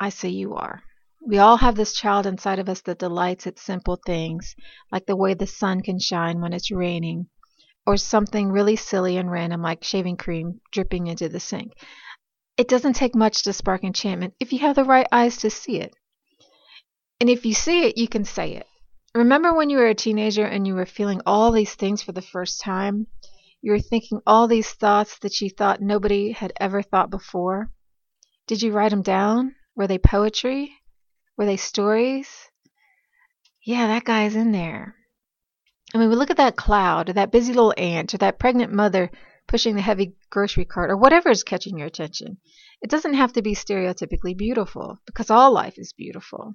I 0.00 0.08
say 0.10 0.28
you 0.28 0.54
are. 0.54 0.82
We 1.26 1.38
all 1.38 1.56
have 1.58 1.74
this 1.74 1.92
child 1.92 2.26
inside 2.26 2.60
of 2.60 2.68
us 2.68 2.80
that 2.82 3.00
delights 3.00 3.46
at 3.46 3.58
simple 3.58 3.98
things, 4.06 4.54
like 4.90 5.04
the 5.04 5.16
way 5.16 5.34
the 5.34 5.46
sun 5.46 5.82
can 5.82 5.98
shine 5.98 6.40
when 6.40 6.52
it's 6.52 6.70
raining, 6.70 7.26
or 7.86 7.96
something 7.96 8.50
really 8.50 8.76
silly 8.76 9.16
and 9.16 9.30
random 9.30 9.60
like 9.60 9.82
shaving 9.82 10.16
cream 10.16 10.60
dripping 10.72 11.08
into 11.08 11.28
the 11.28 11.40
sink. 11.40 11.72
It 12.56 12.68
doesn't 12.68 12.94
take 12.94 13.14
much 13.14 13.42
to 13.42 13.52
spark 13.52 13.84
enchantment 13.84 14.34
if 14.40 14.52
you 14.52 14.60
have 14.60 14.76
the 14.76 14.84
right 14.84 15.06
eyes 15.12 15.36
to 15.38 15.50
see 15.50 15.80
it. 15.80 15.92
And 17.20 17.28
if 17.28 17.44
you 17.44 17.54
see 17.54 17.86
it, 17.86 17.98
you 17.98 18.08
can 18.08 18.24
say 18.24 18.54
it. 18.54 18.66
Remember 19.14 19.52
when 19.54 19.70
you 19.70 19.78
were 19.78 19.88
a 19.88 19.94
teenager 19.94 20.44
and 20.44 20.66
you 20.66 20.74
were 20.74 20.86
feeling 20.86 21.20
all 21.26 21.50
these 21.50 21.74
things 21.74 22.02
for 22.02 22.12
the 22.12 22.22
first 22.22 22.60
time? 22.60 23.06
You 23.60 23.72
were 23.72 23.80
thinking 23.80 24.20
all 24.26 24.46
these 24.46 24.70
thoughts 24.70 25.18
that 25.20 25.40
you 25.40 25.50
thought 25.50 25.80
nobody 25.80 26.30
had 26.30 26.52
ever 26.60 26.82
thought 26.82 27.10
before? 27.10 27.72
Did 28.46 28.62
you 28.62 28.70
write 28.70 28.90
them 28.90 29.02
down? 29.02 29.56
Were 29.74 29.88
they 29.88 29.98
poetry? 29.98 30.72
Were 31.36 31.46
they 31.46 31.56
stories? 31.56 32.28
Yeah, 33.64 33.88
that 33.88 34.04
guy's 34.04 34.36
in 34.36 34.52
there. 34.52 34.94
I 35.94 35.98
mean, 35.98 36.10
we 36.10 36.16
look 36.16 36.30
at 36.30 36.36
that 36.36 36.56
cloud, 36.56 37.08
or 37.08 37.14
that 37.14 37.32
busy 37.32 37.52
little 37.52 37.74
ant, 37.76 38.14
or 38.14 38.18
that 38.18 38.38
pregnant 38.38 38.72
mother 38.72 39.10
pushing 39.46 39.74
the 39.74 39.82
heavy 39.82 40.14
grocery 40.30 40.64
cart, 40.64 40.90
or 40.90 40.96
whatever 40.96 41.30
is 41.30 41.42
catching 41.42 41.78
your 41.78 41.86
attention. 41.86 42.38
It 42.80 42.90
doesn't 42.90 43.14
have 43.14 43.32
to 43.32 43.42
be 43.42 43.54
stereotypically 43.54 44.36
beautiful, 44.36 44.98
because 45.06 45.30
all 45.30 45.52
life 45.52 45.78
is 45.78 45.92
beautiful. 45.92 46.54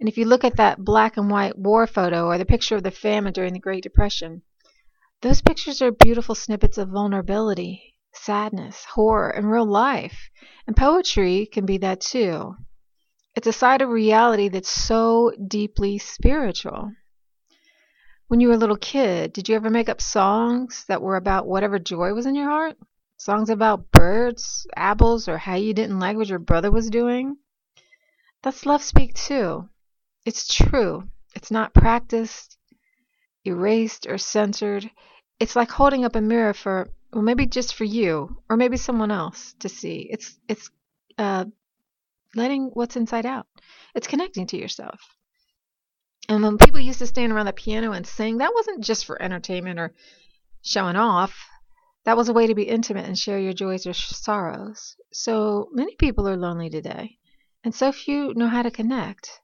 And 0.00 0.08
if 0.08 0.16
you 0.16 0.24
look 0.26 0.44
at 0.44 0.56
that 0.56 0.84
black 0.84 1.16
and 1.16 1.30
white 1.30 1.58
war 1.58 1.86
photo, 1.86 2.26
or 2.26 2.38
the 2.38 2.44
picture 2.44 2.76
of 2.76 2.82
the 2.82 2.90
famine 2.90 3.32
during 3.32 3.52
the 3.52 3.58
Great 3.58 3.82
Depression, 3.82 4.42
those 5.22 5.42
pictures 5.42 5.82
are 5.82 5.90
beautiful 5.90 6.34
snippets 6.34 6.78
of 6.78 6.90
vulnerability 6.90 7.94
sadness, 8.12 8.84
horror, 8.84 9.30
and 9.30 9.50
real 9.50 9.66
life. 9.66 10.30
And 10.66 10.76
poetry 10.76 11.46
can 11.46 11.66
be 11.66 11.78
that 11.78 12.00
too. 12.00 12.56
It's 13.34 13.46
a 13.46 13.52
side 13.52 13.82
of 13.82 13.88
reality 13.88 14.48
that's 14.48 14.70
so 14.70 15.32
deeply 15.46 15.98
spiritual. 15.98 16.92
When 18.26 18.40
you 18.40 18.48
were 18.48 18.54
a 18.54 18.58
little 18.58 18.76
kid, 18.76 19.32
did 19.32 19.48
you 19.48 19.56
ever 19.56 19.70
make 19.70 19.88
up 19.88 20.00
songs 20.00 20.84
that 20.88 21.00
were 21.00 21.16
about 21.16 21.46
whatever 21.46 21.78
joy 21.78 22.12
was 22.12 22.26
in 22.26 22.34
your 22.34 22.48
heart? 22.48 22.76
Songs 23.16 23.50
about 23.50 23.90
birds, 23.90 24.66
apples, 24.76 25.28
or 25.28 25.38
how 25.38 25.54
you 25.54 25.72
didn't 25.72 25.98
like 25.98 26.16
what 26.16 26.28
your 26.28 26.38
brother 26.38 26.70
was 26.70 26.90
doing? 26.90 27.36
That's 28.42 28.66
love 28.66 28.82
speak 28.82 29.14
too. 29.14 29.68
It's 30.28 30.46
true. 30.46 31.08
It's 31.34 31.50
not 31.50 31.72
practiced, 31.72 32.58
erased, 33.46 34.06
or 34.06 34.18
censored. 34.18 34.90
It's 35.40 35.56
like 35.56 35.70
holding 35.70 36.04
up 36.04 36.16
a 36.16 36.20
mirror 36.20 36.52
for 36.52 36.90
well 37.14 37.22
maybe 37.22 37.46
just 37.46 37.74
for 37.74 37.84
you 37.84 38.42
or 38.50 38.58
maybe 38.58 38.76
someone 38.76 39.10
else 39.10 39.54
to 39.60 39.70
see. 39.70 40.06
It's 40.10 40.38
it's 40.46 40.70
uh, 41.16 41.46
letting 42.34 42.66
what's 42.74 42.94
inside 42.94 43.24
out. 43.24 43.46
It's 43.94 44.06
connecting 44.06 44.46
to 44.48 44.58
yourself. 44.58 45.00
And 46.28 46.42
when 46.42 46.58
people 46.58 46.80
used 46.80 46.98
to 46.98 47.06
stand 47.06 47.32
around 47.32 47.46
the 47.46 47.54
piano 47.54 47.92
and 47.92 48.06
sing 48.06 48.36
that 48.36 48.52
wasn't 48.52 48.84
just 48.84 49.06
for 49.06 49.22
entertainment 49.22 49.80
or 49.80 49.94
showing 50.60 50.96
off. 50.96 51.34
That 52.04 52.18
was 52.18 52.28
a 52.28 52.34
way 52.34 52.48
to 52.48 52.54
be 52.54 52.64
intimate 52.64 53.06
and 53.06 53.18
share 53.18 53.38
your 53.38 53.54
joys 53.54 53.86
or 53.86 53.94
sorrows. 53.94 54.94
So 55.10 55.70
many 55.72 55.96
people 55.96 56.28
are 56.28 56.36
lonely 56.36 56.68
today 56.68 57.16
and 57.64 57.74
so 57.74 57.92
few 57.92 58.34
know 58.34 58.48
how 58.48 58.60
to 58.60 58.70
connect 58.70 59.40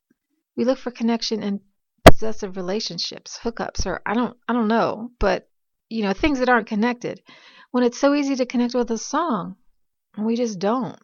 we 0.57 0.65
look 0.65 0.79
for 0.79 0.91
connection 0.91 1.43
in 1.43 1.61
possessive 2.05 2.57
relationships 2.57 3.39
hookups 3.43 3.87
or 3.87 4.01
i 4.07 4.15
don't 4.15 4.37
i 4.49 4.53
don't 4.53 4.69
know 4.69 5.11
but 5.19 5.49
you 5.89 6.03
know 6.03 6.13
things 6.13 6.39
that 6.39 6.49
aren't 6.49 6.67
connected 6.67 7.21
when 7.75 7.83
it's 7.83 7.99
so 7.99 8.15
easy 8.15 8.37
to 8.37 8.47
connect 8.47 8.73
with 8.73 8.89
a 8.93 8.99
song. 8.99 9.57
We 10.17 10.37
just 10.37 10.61
don't. 10.61 10.97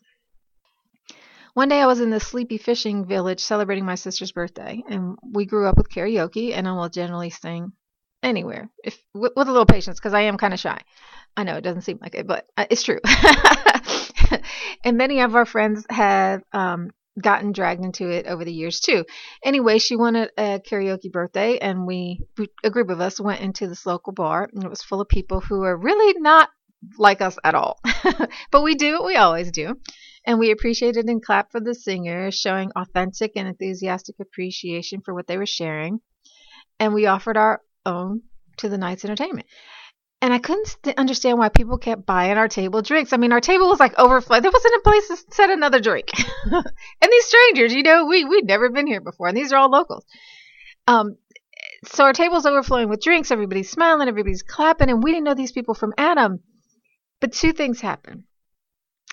One 1.55 1.69
day 1.69 1.81
I 1.81 1.87
was 1.87 2.01
in 2.01 2.11
the 2.11 2.21
sleepy 2.21 2.59
fishing 2.59 3.07
village 3.07 3.41
celebrating 3.41 3.85
my 3.85 3.97
sister's 3.97 4.31
birthday, 4.31 4.81
and 4.89 5.19
we 5.21 5.47
grew 5.47 5.67
up 5.67 5.77
with 5.77 5.91
karaoke, 5.91 6.53
and 6.55 6.69
I 6.69 6.73
will 6.75 6.89
generally 6.89 7.31
sing 7.31 7.73
anywhere 8.23 8.71
if 8.85 8.97
with, 9.13 9.33
with 9.35 9.49
a 9.49 9.51
little 9.51 9.67
patience 9.67 9.99
because 9.99 10.15
I 10.15 10.21
am 10.21 10.37
kind 10.37 10.55
of 10.55 10.61
shy. 10.61 10.81
I 11.37 11.43
know 11.43 11.57
it 11.57 11.63
doesn't 11.63 11.83
seem 11.83 11.99
like 12.01 12.15
it, 12.15 12.29
but 12.29 12.47
uh, 12.57 12.67
it's 12.71 12.85
true. 12.85 13.01
and 14.85 14.97
many 14.97 15.23
of 15.23 15.35
our 15.35 15.45
friends 15.45 15.85
have 15.91 16.45
um, 16.53 16.93
gotten 17.23 17.53
dragged 17.53 17.85
into 17.85 18.09
it 18.09 18.27
over 18.27 18.45
the 18.45 18.53
years 18.53 18.81
too. 18.81 19.05
Anyway, 19.45 19.79
she 19.79 19.97
wanted 19.97 20.31
a 20.37 20.61
karaoke 20.61 21.11
birthday, 21.11 21.59
and 21.59 21.87
we, 21.87 22.21
a 22.65 22.71
group 22.71 22.91
of 22.91 23.01
us, 23.01 23.21
went 23.21 23.41
into 23.41 23.69
this 23.69 23.87
local 23.87 24.13
bar, 24.13 24.49
and 24.53 24.65
it 24.65 24.71
was 24.71 24.83
full 24.83 25.01
of 25.01 25.09
people 25.09 25.41
who 25.41 25.63
are 25.63 25.77
really 25.77 26.19
not 26.21 26.49
like 26.99 27.21
us 27.21 27.39
at 27.45 27.55
all. 27.55 27.79
but 28.51 28.63
we 28.63 28.75
do 28.75 28.95
what 28.95 29.07
we 29.07 29.17
always 29.17 29.51
do. 29.51 29.77
And 30.27 30.39
we 30.39 30.51
appreciated 30.51 31.07
and 31.07 31.25
clapped 31.25 31.53
for 31.53 31.61
the 31.61 31.75
singers, 31.75 32.35
showing 32.35 32.71
authentic 32.77 33.33
and 33.37 33.49
enthusiastic 33.49 34.17
appreciation 34.21 35.01
for 35.01 35.15
what 35.15 35.27
they 35.27 35.39
were 35.39 35.47
sharing. 35.47 36.01
And 36.79 36.95
we 36.95 37.07
offered 37.07 37.37
our 37.37 37.63
own 37.87 38.23
to 38.59 38.69
the 38.69 38.79
night's 38.79 39.05
entertainment 39.05 39.47
and 40.23 40.35
I 40.35 40.39
couldn't 40.39 40.67
st- 40.67 40.99
understand 40.99 41.39
why 41.39 41.49
people 41.49 41.79
kept 41.79 42.05
buying 42.05 42.37
our 42.37 42.49
table 42.49 42.83
drinks. 42.83 43.13
I 43.13 43.17
mean, 43.17 43.33
our 43.33 43.41
table 43.41 43.69
was 43.69 43.81
like 43.81 43.99
overflowing. 43.99 44.43
There 44.43 44.51
wasn't 44.53 44.75
a 44.75 44.81
place 44.83 45.09
to 45.09 45.35
set 45.35 45.51
another 45.51 45.81
drink. 45.81 46.11
and 46.45 46.65
these 47.11 47.25
strangers, 47.25 47.73
you 47.73 47.83
know, 47.83 48.07
we 48.07 48.25
we'd 48.25 48.47
never 48.47 48.71
been 48.71 48.87
here 48.87 49.01
before, 49.01 49.29
and 49.29 49.37
these 49.37 49.53
are 49.53 49.57
all 49.57 49.71
locals. 49.71 50.05
Um, 50.87 51.17
so 51.87 52.05
our 52.05 52.13
table's 52.13 52.47
overflowing 52.47 52.89
with 52.89 53.03
drinks. 53.03 53.31
Everybody's 53.31 53.71
smiling, 53.71 54.09
everybody's 54.09 54.43
clapping, 54.43 54.91
and 54.91 55.03
we 55.03 55.13
didn't 55.13 55.25
know 55.25 55.35
these 55.35 55.53
people 55.53 55.75
from 55.75 55.95
Adam. 55.97 56.41
But 57.21 57.33
two 57.33 57.53
things 57.53 57.81
happened. 57.81 58.25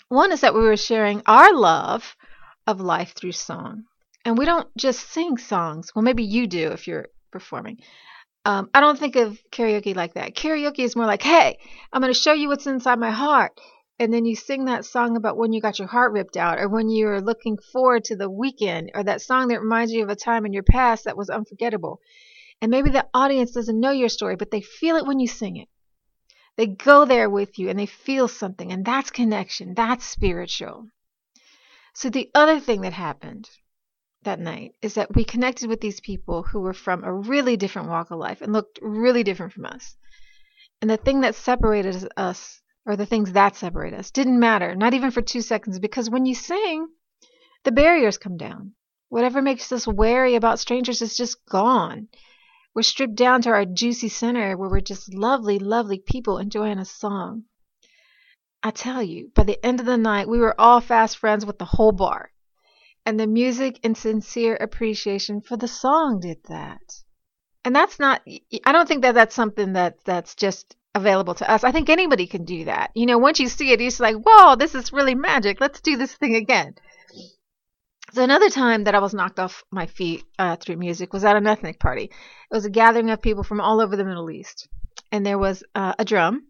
One 0.10 0.32
is 0.32 0.42
that 0.42 0.54
we 0.54 0.62
were 0.62 0.78
sharing 0.78 1.22
our 1.26 1.54
love 1.54 2.16
of 2.66 2.80
life 2.82 3.14
through 3.16 3.34
song, 3.34 3.84
and 4.26 4.38
we 4.38 4.46
don't 4.46 4.70
just 4.78 5.10
sing 5.10 5.38
songs. 5.38 5.92
Well, 5.96 6.04
maybe 6.04 6.24
you 6.24 6.48
do 6.48 6.72
if 6.72 6.88
you're 6.88 7.08
performing. 7.32 7.80
Um, 8.48 8.70
I 8.74 8.80
don't 8.80 8.98
think 8.98 9.18
of 9.18 9.38
karaoke 9.52 9.94
like 9.94 10.14
that. 10.14 10.34
Karaoke 10.34 10.80
is 10.80 10.96
more 10.96 11.06
like, 11.06 11.22
hey, 11.22 11.58
I'm 11.92 12.02
going 12.02 12.14
to 12.14 12.18
show 12.18 12.32
you 12.32 12.48
what's 12.48 12.66
inside 12.66 12.98
my 12.98 13.12
heart. 13.12 13.60
And 14.00 14.14
then 14.14 14.24
you 14.24 14.38
sing 14.38 14.66
that 14.66 14.86
song 14.86 15.18
about 15.18 15.36
when 15.36 15.52
you 15.52 15.60
got 15.60 15.80
your 15.80 15.90
heart 15.90 16.14
ripped 16.14 16.38
out, 16.38 16.58
or 16.58 16.70
when 16.70 16.90
you're 16.90 17.20
looking 17.20 17.58
forward 17.74 18.06
to 18.06 18.16
the 18.16 18.30
weekend, 18.30 18.92
or 18.96 19.04
that 19.04 19.22
song 19.22 19.50
that 19.50 19.60
reminds 19.60 19.92
you 19.92 20.02
of 20.02 20.10
a 20.10 20.16
time 20.16 20.46
in 20.46 20.54
your 20.54 20.64
past 20.64 21.04
that 21.04 21.18
was 21.18 21.30
unforgettable. 21.30 22.00
And 22.62 22.72
maybe 22.72 22.90
the 22.90 23.06
audience 23.14 23.52
doesn't 23.52 23.78
know 23.78 23.92
your 23.92 24.08
story, 24.08 24.38
but 24.38 24.50
they 24.50 24.62
feel 24.62 24.96
it 24.96 25.06
when 25.06 25.20
you 25.20 25.28
sing 25.28 25.58
it. 25.58 25.68
They 26.56 26.68
go 26.68 27.04
there 27.04 27.30
with 27.30 27.60
you 27.60 27.68
and 27.68 27.78
they 27.78 27.86
feel 27.86 28.30
something, 28.30 28.72
and 28.72 28.86
that's 28.86 29.12
connection. 29.12 29.74
That's 29.74 30.06
spiritual. 30.06 30.88
So, 31.94 32.10
the 32.10 32.32
other 32.34 32.62
thing 32.62 32.80
that 32.82 32.94
happened 32.94 33.50
that 34.28 34.40
night 34.42 34.76
is 34.82 34.96
that 34.96 35.16
we 35.16 35.24
connected 35.24 35.70
with 35.70 35.80
these 35.80 36.02
people 36.02 36.44
who 36.44 36.60
were 36.60 36.74
from 36.74 37.02
a 37.04 37.14
really 37.14 37.56
different 37.56 37.88
walk 37.88 38.12
of 38.12 38.20
life 38.20 38.42
and 38.42 38.52
looked 38.52 38.78
really 38.82 39.24
different 39.24 39.54
from 39.54 39.66
us. 39.66 39.96
And 40.82 40.90
the 40.90 40.98
thing 40.98 41.22
that 41.22 41.34
separated 41.34 42.08
us, 42.18 42.62
or 42.86 42.98
the 42.98 43.06
things 43.06 43.32
that 43.32 43.56
separate 43.56 43.94
us, 43.94 44.12
didn't 44.12 44.40
matter, 44.40 44.76
not 44.76 44.94
even 44.94 45.12
for 45.12 45.22
two 45.22 45.42
seconds, 45.42 45.80
because 45.80 46.10
when 46.10 46.26
you 46.26 46.36
sing, 46.36 46.90
the 47.64 47.72
barriers 47.72 48.18
come 48.18 48.36
down. 48.36 48.74
Whatever 49.08 49.42
makes 49.42 49.72
us 49.72 49.88
wary 49.88 50.36
about 50.36 50.60
strangers 50.60 51.02
is 51.02 51.16
just 51.16 51.46
gone. 51.46 52.10
We're 52.76 52.82
stripped 52.82 53.16
down 53.16 53.42
to 53.44 53.50
our 53.50 53.64
juicy 53.64 54.10
center 54.10 54.58
where 54.58 54.70
we're 54.70 54.82
just 54.82 55.14
lovely, 55.14 55.58
lovely 55.58 56.00
people 56.00 56.38
enjoying 56.38 56.80
a 56.80 56.86
song. 56.86 57.46
I 58.62 58.72
tell 58.72 59.02
you, 59.02 59.32
by 59.34 59.44
the 59.44 59.66
end 59.66 59.80
of 59.80 59.86
the 59.86 59.98
night, 59.98 60.28
we 60.28 60.40
were 60.40 60.60
all 60.60 60.82
fast 60.82 61.18
friends 61.18 61.46
with 61.46 61.60
the 61.60 61.66
whole 61.66 61.94
bar 61.94 62.32
and 63.08 63.18
the 63.18 63.26
music 63.26 63.80
and 63.86 63.96
sincere 63.96 64.58
appreciation 64.60 65.40
for 65.40 65.56
the 65.56 65.68
song 65.68 66.20
did 66.20 66.38
that. 66.50 66.82
And 67.64 67.74
that's 67.74 68.00
not 68.00 68.22
I 68.66 68.74
don't 68.74 68.86
think 68.86 69.04
that 69.04 69.16
that's 69.16 69.34
something 69.34 69.74
that 69.74 70.04
that's 70.04 70.36
just 70.36 70.76
available 70.94 71.34
to 71.36 71.50
us. 71.50 71.64
I 71.64 71.72
think 71.72 71.88
anybody 71.90 72.28
can 72.28 72.44
do 72.44 72.66
that. 72.66 72.92
You 72.96 73.06
know, 73.06 73.18
once 73.18 73.40
you 73.40 73.48
see 73.48 73.72
it, 73.72 73.80
you're 73.80 73.90
just 73.90 74.02
like, 74.02 74.18
"Whoa, 74.18 74.58
this 74.58 74.76
is 74.76 74.92
really 74.92 75.16
magic. 75.16 75.62
Let's 75.62 75.80
do 75.80 75.96
this 75.96 76.14
thing 76.16 76.36
again." 76.36 76.76
So 78.12 78.24
another 78.24 78.50
time 78.50 78.84
that 78.84 78.96
I 78.96 79.00
was 79.00 79.14
knocked 79.14 79.40
off 79.40 79.64
my 79.72 79.86
feet 79.86 80.26
uh, 80.38 80.58
through 80.58 80.76
music 80.76 81.14
was 81.14 81.24
at 81.24 81.38
an 81.38 81.48
ethnic 81.48 81.80
party. 81.80 82.06
It 82.52 82.54
was 82.54 82.66
a 82.66 82.70
gathering 82.70 83.10
of 83.10 83.22
people 83.22 83.44
from 83.44 83.62
all 83.62 83.80
over 83.80 83.96
the 83.96 84.06
Middle 84.06 84.30
East, 84.30 84.68
and 85.14 85.26
there 85.26 85.38
was 85.38 85.64
uh, 85.76 85.94
a 85.98 86.04
drum 86.04 86.48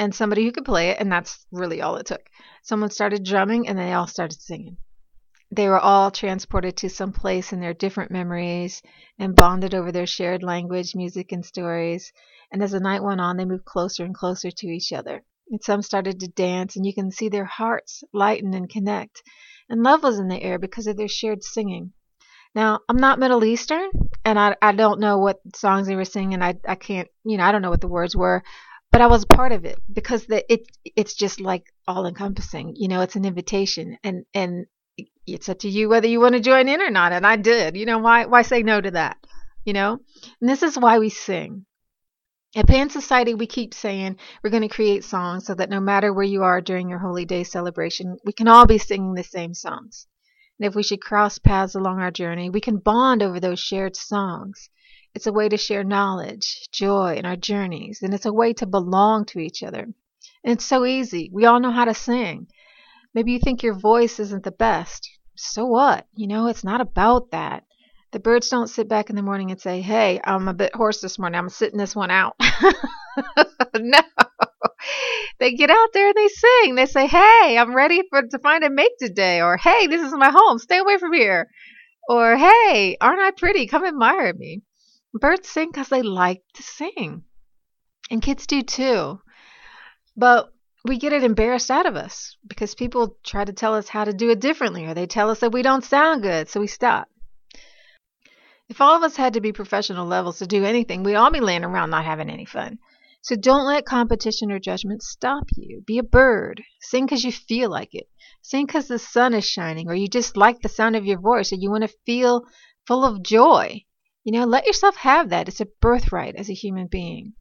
and 0.00 0.12
somebody 0.12 0.44
who 0.44 0.50
could 0.50 0.64
play 0.64 0.90
it, 0.90 0.98
and 0.98 1.12
that's 1.12 1.46
really 1.52 1.80
all 1.80 1.96
it 1.96 2.06
took. 2.06 2.22
Someone 2.62 2.90
started 2.90 3.24
drumming, 3.24 3.68
and 3.68 3.78
they 3.78 3.92
all 3.92 4.08
started 4.08 4.42
singing 4.42 4.78
they 5.56 5.68
were 5.68 5.80
all 5.80 6.10
transported 6.10 6.76
to 6.76 6.90
some 6.90 7.12
place 7.12 7.52
in 7.52 7.60
their 7.60 7.74
different 7.74 8.10
memories 8.10 8.82
and 9.18 9.34
bonded 9.34 9.74
over 9.74 9.90
their 9.90 10.06
shared 10.06 10.42
language, 10.42 10.94
music, 10.94 11.32
and 11.32 11.44
stories. 11.44 12.12
And 12.52 12.62
as 12.62 12.72
the 12.72 12.80
night 12.80 13.02
went 13.02 13.20
on, 13.20 13.36
they 13.36 13.44
moved 13.44 13.64
closer 13.64 14.04
and 14.04 14.14
closer 14.14 14.50
to 14.50 14.66
each 14.66 14.92
other. 14.92 15.24
And 15.50 15.62
some 15.62 15.82
started 15.82 16.20
to 16.20 16.28
dance, 16.28 16.76
and 16.76 16.84
you 16.84 16.92
can 16.94 17.10
see 17.10 17.28
their 17.28 17.44
hearts 17.44 18.04
lighten 18.12 18.54
and 18.54 18.68
connect. 18.68 19.22
And 19.68 19.82
love 19.82 20.02
was 20.02 20.18
in 20.18 20.28
the 20.28 20.42
air 20.42 20.58
because 20.58 20.86
of 20.86 20.96
their 20.96 21.08
shared 21.08 21.42
singing. 21.42 21.92
Now, 22.54 22.80
I'm 22.88 22.96
not 22.96 23.18
Middle 23.18 23.44
Eastern, 23.44 23.90
and 24.24 24.38
I, 24.38 24.56
I 24.62 24.72
don't 24.72 25.00
know 25.00 25.18
what 25.18 25.40
songs 25.54 25.86
they 25.86 25.96
were 25.96 26.04
singing. 26.04 26.42
I, 26.42 26.54
I 26.66 26.74
can't, 26.74 27.08
you 27.24 27.36
know, 27.36 27.44
I 27.44 27.52
don't 27.52 27.62
know 27.62 27.70
what 27.70 27.80
the 27.80 27.88
words 27.88 28.16
were, 28.16 28.42
but 28.90 29.00
I 29.00 29.08
was 29.08 29.24
part 29.24 29.52
of 29.52 29.64
it 29.64 29.78
because 29.92 30.26
the, 30.26 30.50
it 30.52 30.62
it's 30.84 31.14
just 31.14 31.40
like 31.40 31.64
all 31.86 32.06
encompassing. 32.06 32.74
You 32.76 32.88
know, 32.88 33.02
it's 33.02 33.16
an 33.16 33.24
invitation, 33.24 33.98
and 34.02 34.24
and 34.32 34.66
it's 35.26 35.48
up 35.48 35.58
to 35.60 35.68
you 35.68 35.88
whether 35.88 36.06
you 36.06 36.20
want 36.20 36.34
to 36.34 36.40
join 36.40 36.68
in 36.68 36.80
or 36.80 36.90
not. 36.90 37.12
And 37.12 37.26
I 37.26 37.36
did. 37.36 37.76
You 37.76 37.86
know, 37.86 37.98
why 37.98 38.26
why 38.26 38.42
say 38.42 38.62
no 38.62 38.80
to 38.80 38.90
that? 38.92 39.18
You 39.64 39.72
know? 39.72 40.00
And 40.40 40.48
this 40.48 40.62
is 40.62 40.78
why 40.78 40.98
we 40.98 41.08
sing. 41.08 41.66
At 42.54 42.68
Pan 42.68 42.88
Society, 42.88 43.34
we 43.34 43.46
keep 43.46 43.74
saying 43.74 44.16
we're 44.42 44.50
going 44.50 44.62
to 44.62 44.68
create 44.68 45.04
songs 45.04 45.44
so 45.44 45.54
that 45.54 45.68
no 45.68 45.80
matter 45.80 46.12
where 46.12 46.24
you 46.24 46.42
are 46.42 46.60
during 46.60 46.88
your 46.88 47.00
holy 47.00 47.26
day 47.26 47.44
celebration, 47.44 48.16
we 48.24 48.32
can 48.32 48.48
all 48.48 48.66
be 48.66 48.78
singing 48.78 49.14
the 49.14 49.24
same 49.24 49.52
songs. 49.52 50.06
And 50.58 50.66
if 50.66 50.74
we 50.74 50.82
should 50.82 51.02
cross 51.02 51.38
paths 51.38 51.74
along 51.74 52.00
our 52.00 52.10
journey, 52.10 52.48
we 52.48 52.62
can 52.62 52.78
bond 52.78 53.22
over 53.22 53.40
those 53.40 53.60
shared 53.60 53.94
songs. 53.94 54.70
It's 55.14 55.26
a 55.26 55.32
way 55.32 55.50
to 55.50 55.58
share 55.58 55.84
knowledge, 55.84 56.68
joy 56.72 57.16
in 57.16 57.26
our 57.26 57.36
journeys, 57.36 58.00
and 58.02 58.14
it's 58.14 58.24
a 58.24 58.32
way 58.32 58.54
to 58.54 58.66
belong 58.66 59.26
to 59.26 59.38
each 59.38 59.62
other. 59.62 59.82
And 59.82 59.94
it's 60.44 60.64
so 60.64 60.86
easy. 60.86 61.28
We 61.32 61.44
all 61.44 61.60
know 61.60 61.72
how 61.72 61.84
to 61.84 61.94
sing. 61.94 62.48
Maybe 63.16 63.32
you 63.32 63.38
think 63.38 63.62
your 63.62 63.72
voice 63.72 64.20
isn't 64.20 64.44
the 64.44 64.52
best. 64.52 65.08
So 65.36 65.64
what? 65.64 66.06
You 66.14 66.26
know, 66.26 66.48
it's 66.48 66.64
not 66.64 66.82
about 66.82 67.30
that. 67.30 67.64
The 68.12 68.20
birds 68.20 68.50
don't 68.50 68.68
sit 68.68 68.90
back 68.90 69.08
in 69.08 69.16
the 69.16 69.22
morning 69.22 69.50
and 69.50 69.58
say, 69.58 69.80
Hey, 69.80 70.20
I'm 70.22 70.48
a 70.48 70.52
bit 70.52 70.74
hoarse 70.74 71.00
this 71.00 71.18
morning. 71.18 71.38
I'm 71.38 71.48
sitting 71.48 71.78
this 71.78 71.96
one 71.96 72.10
out. 72.10 72.34
no. 73.74 74.00
They 75.38 75.54
get 75.54 75.70
out 75.70 75.88
there 75.94 76.08
and 76.08 76.14
they 76.14 76.28
sing. 76.28 76.74
They 76.74 76.84
say, 76.84 77.06
Hey, 77.06 77.56
I'm 77.58 77.74
ready 77.74 78.02
for 78.10 78.20
to 78.20 78.38
find 78.38 78.62
a 78.62 78.68
mate 78.68 78.92
today. 78.98 79.40
Or 79.40 79.56
Hey, 79.56 79.86
this 79.86 80.02
is 80.02 80.12
my 80.12 80.28
home. 80.28 80.58
Stay 80.58 80.76
away 80.76 80.98
from 80.98 81.14
here. 81.14 81.48
Or 82.10 82.36
Hey, 82.36 82.98
aren't 83.00 83.22
I 83.22 83.30
pretty? 83.30 83.66
Come 83.66 83.86
admire 83.86 84.34
me. 84.34 84.60
Birds 85.14 85.48
sing 85.48 85.70
because 85.72 85.88
they 85.88 86.02
like 86.02 86.42
to 86.56 86.62
sing. 86.62 87.22
And 88.10 88.20
kids 88.20 88.46
do 88.46 88.60
too. 88.60 89.20
But 90.18 90.50
we 90.86 90.98
get 90.98 91.12
it 91.12 91.24
embarrassed 91.24 91.70
out 91.70 91.86
of 91.86 91.96
us 91.96 92.36
because 92.46 92.74
people 92.74 93.16
try 93.24 93.44
to 93.44 93.52
tell 93.52 93.74
us 93.74 93.88
how 93.88 94.04
to 94.04 94.12
do 94.12 94.30
it 94.30 94.40
differently 94.40 94.86
or 94.86 94.94
they 94.94 95.06
tell 95.06 95.30
us 95.30 95.40
that 95.40 95.52
we 95.52 95.62
don't 95.62 95.84
sound 95.84 96.22
good, 96.22 96.48
so 96.48 96.60
we 96.60 96.66
stop. 96.66 97.08
If 98.68 98.80
all 98.80 98.96
of 98.96 99.02
us 99.02 99.16
had 99.16 99.34
to 99.34 99.40
be 99.40 99.52
professional 99.52 100.06
levels 100.06 100.38
to 100.38 100.46
do 100.46 100.64
anything, 100.64 101.02
we'd 101.02 101.14
all 101.14 101.30
be 101.30 101.40
laying 101.40 101.64
around 101.64 101.90
not 101.90 102.04
having 102.04 102.28
any 102.28 102.44
fun. 102.44 102.78
So 103.22 103.36
don't 103.36 103.66
let 103.66 103.84
competition 103.84 104.52
or 104.52 104.58
judgment 104.58 105.02
stop 105.02 105.44
you. 105.56 105.82
Be 105.86 105.98
a 105.98 106.02
bird. 106.02 106.62
Sing 106.80 107.06
because 107.06 107.24
you 107.24 107.32
feel 107.32 107.70
like 107.70 107.94
it. 107.94 108.08
Sing 108.42 108.66
because 108.66 108.88
the 108.88 108.98
sun 108.98 109.34
is 109.34 109.44
shining 109.44 109.88
or 109.88 109.94
you 109.94 110.08
just 110.08 110.36
like 110.36 110.60
the 110.60 110.68
sound 110.68 110.96
of 110.96 111.04
your 111.04 111.20
voice 111.20 111.52
or 111.52 111.56
you 111.56 111.70
want 111.70 111.82
to 111.82 111.96
feel 112.06 112.44
full 112.86 113.04
of 113.04 113.22
joy. 113.22 113.84
You 114.24 114.32
know, 114.32 114.44
let 114.44 114.66
yourself 114.66 114.96
have 114.96 115.30
that. 115.30 115.48
It's 115.48 115.60
a 115.60 115.66
birthright 115.80 116.36
as 116.36 116.50
a 116.50 116.54
human 116.54 116.86
being. 116.86 117.34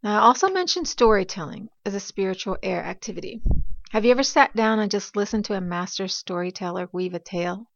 Now, 0.00 0.20
I 0.20 0.26
also 0.26 0.48
mentioned 0.48 0.86
storytelling 0.86 1.70
as 1.84 1.92
a 1.92 2.00
spiritual 2.00 2.56
air 2.62 2.84
activity. 2.84 3.42
Have 3.90 4.04
you 4.04 4.12
ever 4.12 4.22
sat 4.22 4.54
down 4.54 4.78
and 4.78 4.90
just 4.90 5.16
listened 5.16 5.46
to 5.46 5.54
a 5.54 5.60
master 5.60 6.06
storyteller 6.06 6.88
weave 6.92 7.14
a 7.14 7.18
tale? 7.18 7.66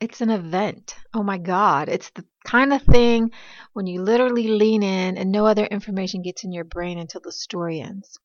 It's 0.00 0.20
an 0.20 0.30
event. 0.30 0.96
Oh 1.14 1.22
my 1.22 1.38
God. 1.38 1.88
It's 1.88 2.10
the 2.10 2.24
kind 2.44 2.72
of 2.72 2.82
thing 2.82 3.30
when 3.74 3.86
you 3.86 4.02
literally 4.02 4.48
lean 4.48 4.82
in 4.82 5.16
and 5.16 5.30
no 5.30 5.46
other 5.46 5.64
information 5.66 6.22
gets 6.22 6.42
in 6.42 6.50
your 6.50 6.64
brain 6.64 6.98
until 6.98 7.20
the 7.20 7.30
story 7.30 7.80
ends. 7.80 8.18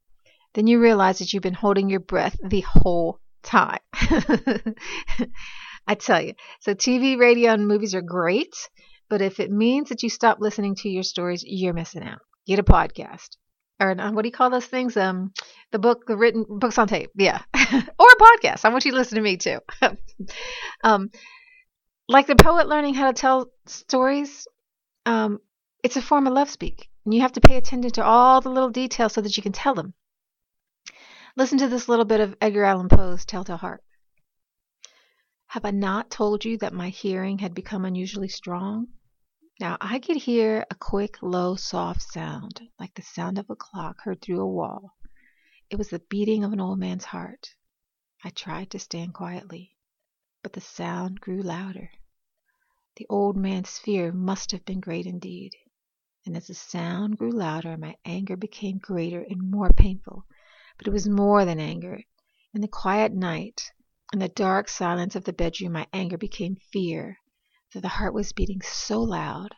Then 0.54 0.66
you 0.66 0.82
realize 0.82 1.20
that 1.20 1.32
you've 1.32 1.44
been 1.44 1.54
holding 1.54 1.92
your 1.92 2.00
breath 2.00 2.38
the 2.44 2.62
whole 2.62 3.20
time. 3.44 3.82
I 5.88 5.94
tell 5.96 6.22
you. 6.22 6.34
So, 6.60 6.74
TV, 6.74 7.20
radio, 7.20 7.52
and 7.52 7.68
movies 7.68 7.94
are 7.94 8.02
great, 8.02 8.56
but 9.10 9.22
if 9.22 9.40
it 9.40 9.52
means 9.52 9.90
that 9.90 10.02
you 10.02 10.10
stop 10.10 10.40
listening 10.40 10.74
to 10.78 10.90
your 10.90 11.04
stories, 11.04 11.44
you're 11.46 11.74
missing 11.74 12.04
out 12.04 12.22
get 12.56 12.60
a 12.60 12.72
podcast 12.72 13.38
or 13.82 14.00
uh, 14.00 14.12
what 14.12 14.22
do 14.22 14.28
you 14.28 14.32
call 14.32 14.52
those 14.52 14.66
things? 14.66 14.96
Um, 14.96 15.34
the 15.72 15.80
book, 15.80 16.06
the 16.06 16.16
written 16.16 16.46
books 16.48 16.78
on 16.78 16.88
tape, 16.88 17.10
yeah, 17.16 17.42
or 17.56 18.08
a 18.08 18.16
podcast. 18.16 18.64
I 18.64 18.70
want 18.70 18.86
you 18.86 18.92
to 18.92 18.98
listen 18.98 19.16
to 19.16 19.22
me 19.22 19.38
too. 19.38 19.60
um, 20.84 21.10
like 22.08 22.28
the 22.28 22.36
poet 22.36 22.68
learning 22.68 22.94
how 22.94 23.08
to 23.08 23.14
tell 23.14 23.48
stories. 23.66 24.48
Um, 25.06 25.40
It's 25.84 25.98
a 25.98 26.02
form 26.02 26.28
of 26.28 26.34
love 26.34 26.50
speak, 26.50 26.90
and 27.06 27.14
you 27.14 27.22
have 27.22 27.34
to 27.34 27.42
pay 27.42 27.58
attention 27.58 27.92
to 27.94 28.04
all 28.04 28.40
the 28.40 28.52
little 28.52 28.70
details 28.70 29.14
so 29.14 29.22
that 29.22 29.36
you 29.36 29.42
can 29.42 29.52
tell 29.52 29.74
them. 29.74 29.94
Listen 31.36 31.58
to 31.58 31.68
this 31.68 31.90
little 31.90 32.06
bit 32.06 32.20
of 32.20 32.36
Edgar 32.40 32.66
Allan 32.66 32.90
Poe's 32.90 33.26
Telltale 33.26 33.58
Heart. 33.58 33.84
Have 35.48 35.66
I 35.66 35.72
not 35.72 36.12
told 36.12 36.46
you 36.46 36.58
that 36.60 36.74
my 36.74 36.90
hearing 36.90 37.40
had 37.40 37.56
become 37.56 37.86
unusually 37.86 38.28
strong? 38.28 38.88
Now 39.62 39.78
I 39.80 40.00
could 40.00 40.18
hear 40.18 40.66
a 40.72 40.74
quick, 40.74 41.22
low, 41.22 41.56
soft 41.56 42.02
sound, 42.02 42.68
like 42.80 42.96
the 42.96 43.04
sound 43.04 43.38
of 43.38 43.48
a 43.48 43.56
clock 43.56 44.02
heard 44.02 44.20
through 44.20 44.42
a 44.42 44.48
wall. 44.48 44.98
It 45.70 45.76
was 45.76 45.90
the 45.90 46.00
beating 46.00 46.44
of 46.44 46.52
an 46.52 46.60
old 46.60 46.80
man's 46.80 47.06
heart. 47.06 47.54
I 48.24 48.32
tried 48.32 48.72
to 48.72 48.80
stand 48.80 49.14
quietly, 49.14 49.78
but 50.42 50.54
the 50.54 50.62
sound 50.62 51.22
grew 51.22 51.44
louder. 51.44 51.92
The 52.96 53.06
old 53.08 53.38
man's 53.38 53.78
fear 53.78 54.12
must 54.12 54.50
have 54.50 54.66
been 54.66 54.80
great 54.80 55.06
indeed. 55.06 55.56
And 56.26 56.36
as 56.36 56.48
the 56.48 56.56
sound 56.56 57.20
grew 57.20 57.32
louder, 57.32 57.78
my 57.78 57.96
anger 58.04 58.36
became 58.36 58.80
greater 58.80 59.22
and 59.22 59.52
more 59.52 59.70
painful. 59.70 60.26
But 60.80 60.88
it 60.88 60.92
was 60.92 61.08
more 61.08 61.46
than 61.46 61.60
anger. 61.60 62.02
In 62.56 62.62
the 62.62 62.68
quiet 62.68 63.14
night, 63.14 63.72
in 64.12 64.18
the 64.18 64.28
dark 64.28 64.70
silence 64.70 65.16
of 65.16 65.24
the 65.26 65.34
bedroom, 65.34 65.74
my 65.74 65.86
anger 65.94 66.18
became 66.18 66.56
fear, 66.56 67.20
for 67.72 67.80
the 67.80 67.88
heart 67.88 68.14
was 68.14 68.34
beating 68.34 68.60
so 68.62 69.02
loud 69.02 69.56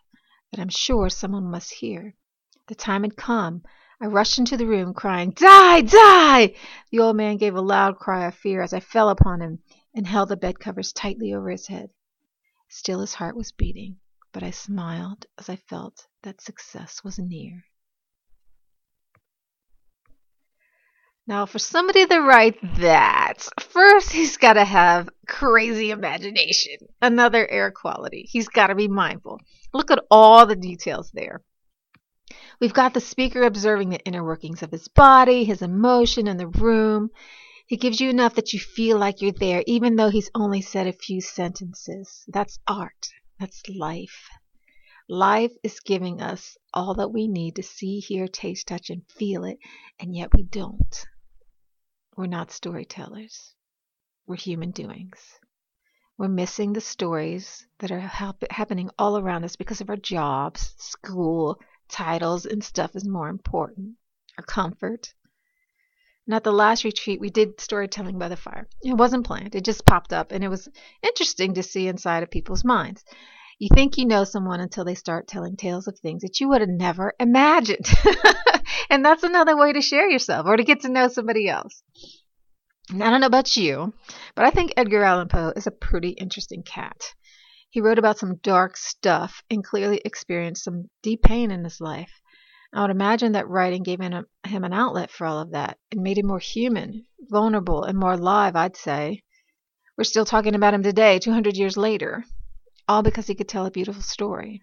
that 0.51 0.59
I'm 0.59 0.69
sure 0.69 1.09
someone 1.09 1.49
must 1.49 1.73
hear. 1.73 2.15
The 2.67 2.75
time 2.75 3.01
had 3.01 3.17
come. 3.17 3.63
I 3.99 4.05
rushed 4.05 4.37
into 4.37 4.55
the 4.55 4.67
room, 4.67 4.93
crying, 4.93 5.31
Die! 5.31 5.81
Die! 5.81 6.55
The 6.91 6.99
old 6.99 7.15
man 7.15 7.37
gave 7.37 7.55
a 7.55 7.61
loud 7.61 7.97
cry 7.97 8.27
of 8.27 8.35
fear 8.35 8.61
as 8.61 8.71
I 8.71 8.81
fell 8.81 9.09
upon 9.09 9.41
him 9.41 9.63
and 9.95 10.05
held 10.05 10.29
the 10.29 10.37
bed 10.37 10.59
covers 10.59 10.93
tightly 10.93 11.33
over 11.33 11.49
his 11.49 11.65
head. 11.65 11.89
Still 12.69 12.99
his 12.99 13.15
heart 13.15 13.35
was 13.35 13.51
beating, 13.51 13.97
but 14.31 14.43
I 14.43 14.51
smiled 14.51 15.25
as 15.39 15.49
I 15.49 15.55
felt 15.55 16.05
that 16.21 16.39
success 16.39 17.03
was 17.03 17.17
near. 17.17 17.63
Now, 21.25 21.45
for 21.45 21.57
somebody 21.57 22.05
to 22.05 22.19
write 22.19 22.57
that, 22.79 23.47
first 23.61 24.11
he's 24.11 24.35
got 24.35 24.53
to 24.53 24.65
have 24.65 25.07
crazy 25.25 25.91
imagination, 25.91 26.75
another 27.01 27.49
air 27.49 27.71
quality. 27.71 28.27
He's 28.29 28.49
got 28.49 28.67
to 28.67 28.75
be 28.75 28.89
mindful. 28.89 29.39
Look 29.73 29.89
at 29.89 30.03
all 30.11 30.45
the 30.45 30.57
details 30.57 31.11
there. 31.13 31.41
We've 32.59 32.73
got 32.73 32.93
the 32.93 32.99
speaker 32.99 33.43
observing 33.43 33.91
the 33.91 34.03
inner 34.03 34.21
workings 34.21 34.63
of 34.63 34.71
his 34.71 34.89
body, 34.89 35.45
his 35.45 35.61
emotion 35.61 36.27
in 36.27 36.35
the 36.35 36.47
room. 36.47 37.09
He 37.67 37.77
gives 37.77 38.01
you 38.01 38.09
enough 38.09 38.35
that 38.35 38.51
you 38.51 38.59
feel 38.59 38.97
like 38.97 39.21
you're 39.21 39.31
there, 39.31 39.63
even 39.65 39.95
though 39.95 40.09
he's 40.09 40.29
only 40.35 40.61
said 40.61 40.87
a 40.87 40.91
few 40.91 41.21
sentences. 41.21 42.25
That's 42.27 42.59
art. 42.67 43.07
That's 43.39 43.63
life. 43.69 44.27
Life 45.07 45.53
is 45.63 45.79
giving 45.79 46.21
us 46.21 46.57
all 46.73 46.95
that 46.95 47.13
we 47.13 47.29
need 47.29 47.55
to 47.55 47.63
see, 47.63 48.01
hear, 48.01 48.27
taste, 48.27 48.67
touch, 48.67 48.89
and 48.89 49.03
feel 49.09 49.45
it, 49.45 49.57
and 50.01 50.13
yet 50.13 50.33
we 50.33 50.43
don't. 50.43 51.05
We're 52.15 52.27
not 52.27 52.51
storytellers. 52.51 53.55
We're 54.27 54.35
human 54.35 54.71
doings. 54.71 55.39
We're 56.17 56.27
missing 56.27 56.73
the 56.73 56.81
stories 56.81 57.65
that 57.79 57.91
are 57.91 57.99
happening 57.99 58.91
all 58.99 59.17
around 59.17 59.43
us 59.45 59.55
because 59.55 59.81
of 59.81 59.89
our 59.89 59.97
jobs, 59.97 60.75
school, 60.77 61.59
titles, 61.89 62.45
and 62.45 62.63
stuff 62.63 62.95
is 62.95 63.07
more 63.07 63.29
important. 63.29 63.95
Our 64.37 64.43
comfort. 64.43 65.13
And 66.27 66.35
at 66.35 66.43
the 66.43 66.53
last 66.53 66.83
retreat, 66.83 67.19
we 67.19 67.31
did 67.31 67.59
storytelling 67.59 68.19
by 68.19 68.29
the 68.29 68.37
fire. 68.37 68.67
It 68.83 68.93
wasn't 68.93 69.25
planned, 69.25 69.55
it 69.55 69.65
just 69.65 69.85
popped 69.85 70.13
up, 70.13 70.31
and 70.31 70.43
it 70.43 70.49
was 70.49 70.69
interesting 71.01 71.55
to 71.55 71.63
see 71.63 71.87
inside 71.87 72.23
of 72.23 72.31
people's 72.31 72.63
minds. 72.63 73.03
You 73.59 73.69
think 73.73 73.97
you 73.97 74.05
know 74.05 74.23
someone 74.23 74.59
until 74.59 74.83
they 74.83 74.95
start 74.95 75.27
telling 75.27 75.55
tales 75.55 75.87
of 75.87 75.97
things 75.99 76.21
that 76.23 76.39
you 76.39 76.49
would 76.49 76.61
have 76.61 76.69
never 76.69 77.13
imagined. 77.19 77.85
and 78.89 79.05
that's 79.05 79.23
another 79.23 79.55
way 79.55 79.73
to 79.73 79.81
share 79.81 80.09
yourself 80.09 80.45
or 80.47 80.57
to 80.57 80.63
get 80.63 80.81
to 80.81 80.89
know 80.89 81.07
somebody 81.07 81.47
else. 81.47 81.83
And 82.89 83.03
I 83.03 83.09
don't 83.09 83.21
know 83.21 83.27
about 83.27 83.55
you, 83.55 83.93
but 84.35 84.45
I 84.45 84.49
think 84.51 84.73
Edgar 84.75 85.03
Allan 85.03 85.29
Poe 85.29 85.53
is 85.55 85.67
a 85.67 85.71
pretty 85.71 86.09
interesting 86.09 86.63
cat. 86.63 87.13
He 87.69 87.81
wrote 87.81 87.97
about 87.97 88.19
some 88.19 88.35
dark 88.43 88.75
stuff 88.75 89.41
and 89.49 89.63
clearly 89.63 90.01
experienced 90.03 90.63
some 90.63 90.89
deep 91.01 91.23
pain 91.23 91.49
in 91.49 91.63
his 91.63 91.79
life. 91.79 92.21
I 92.73 92.81
would 92.81 92.91
imagine 92.91 93.31
that 93.33 93.47
writing 93.47 93.83
gave 93.83 94.01
him, 94.01 94.25
him 94.45 94.63
an 94.63 94.73
outlet 94.73 95.11
for 95.11 95.25
all 95.25 95.39
of 95.39 95.51
that 95.51 95.77
and 95.91 96.01
made 96.01 96.17
him 96.17 96.27
more 96.27 96.39
human, 96.39 97.05
vulnerable, 97.21 97.83
and 97.83 97.97
more 97.97 98.13
alive, 98.13 98.55
I'd 98.55 98.75
say. 98.75 99.23
We're 99.97 100.03
still 100.03 100.25
talking 100.25 100.55
about 100.55 100.73
him 100.73 100.83
today, 100.83 101.19
200 101.19 101.55
years 101.55 101.77
later, 101.77 102.25
all 102.87 103.03
because 103.03 103.27
he 103.27 103.35
could 103.35 103.47
tell 103.47 103.65
a 103.65 103.71
beautiful 103.71 104.01
story. 104.01 104.61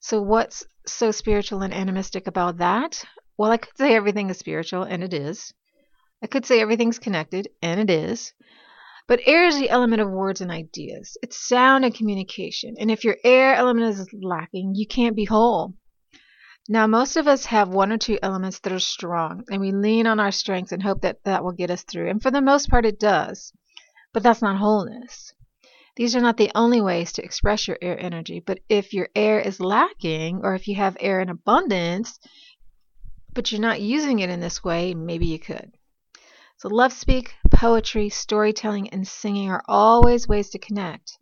So, 0.00 0.20
what's 0.20 0.66
so 0.86 1.10
spiritual 1.10 1.62
and 1.62 1.72
animistic 1.72 2.26
about 2.26 2.58
that? 2.58 3.04
Well, 3.36 3.50
I 3.50 3.56
could 3.56 3.76
say 3.76 3.94
everything 3.94 4.30
is 4.30 4.38
spiritual, 4.38 4.82
and 4.82 5.02
it 5.02 5.14
is. 5.14 5.52
I 6.22 6.26
could 6.26 6.46
say 6.46 6.60
everything's 6.60 6.98
connected, 6.98 7.48
and 7.62 7.80
it 7.80 7.90
is. 7.90 8.32
But 9.06 9.20
air 9.26 9.46
is 9.46 9.58
the 9.58 9.68
element 9.68 10.00
of 10.00 10.10
words 10.10 10.40
and 10.40 10.50
ideas. 10.50 11.16
It's 11.22 11.36
sound 11.36 11.84
and 11.84 11.94
communication. 11.94 12.76
And 12.78 12.90
if 12.90 13.04
your 13.04 13.16
air 13.22 13.54
element 13.54 13.86
is 13.98 14.08
lacking, 14.12 14.74
you 14.74 14.86
can't 14.86 15.16
be 15.16 15.24
whole. 15.24 15.74
Now, 16.68 16.86
most 16.86 17.16
of 17.16 17.28
us 17.28 17.44
have 17.46 17.68
one 17.68 17.92
or 17.92 17.98
two 17.98 18.18
elements 18.22 18.60
that 18.60 18.72
are 18.72 18.78
strong, 18.78 19.44
and 19.50 19.60
we 19.60 19.72
lean 19.72 20.06
on 20.06 20.18
our 20.18 20.30
strengths 20.30 20.72
and 20.72 20.82
hope 20.82 21.02
that 21.02 21.22
that 21.24 21.44
will 21.44 21.52
get 21.52 21.70
us 21.70 21.82
through. 21.82 22.08
And 22.08 22.22
for 22.22 22.30
the 22.30 22.40
most 22.40 22.70
part, 22.70 22.86
it 22.86 22.98
does. 22.98 23.52
But 24.14 24.22
that's 24.22 24.40
not 24.40 24.56
wholeness. 24.56 25.34
These 25.96 26.16
are 26.16 26.20
not 26.20 26.36
the 26.36 26.50
only 26.54 26.80
ways 26.80 27.12
to 27.12 27.24
express 27.24 27.68
your 27.68 27.78
air 27.80 27.98
energy, 27.98 28.40
but 28.40 28.60
if 28.68 28.92
your 28.92 29.08
air 29.14 29.38
is 29.38 29.60
lacking, 29.60 30.40
or 30.42 30.54
if 30.54 30.66
you 30.66 30.74
have 30.74 30.96
air 30.98 31.20
in 31.20 31.28
abundance, 31.28 32.18
but 33.32 33.52
you're 33.52 33.60
not 33.60 33.80
using 33.80 34.18
it 34.18 34.30
in 34.30 34.40
this 34.40 34.64
way, 34.64 34.94
maybe 34.94 35.26
you 35.26 35.38
could. 35.38 35.72
So, 36.56 36.68
love 36.68 36.92
speak, 36.92 37.34
poetry, 37.50 38.08
storytelling, 38.08 38.90
and 38.90 39.06
singing 39.06 39.50
are 39.50 39.62
always 39.68 40.26
ways 40.26 40.50
to 40.50 40.58
connect. 40.58 41.18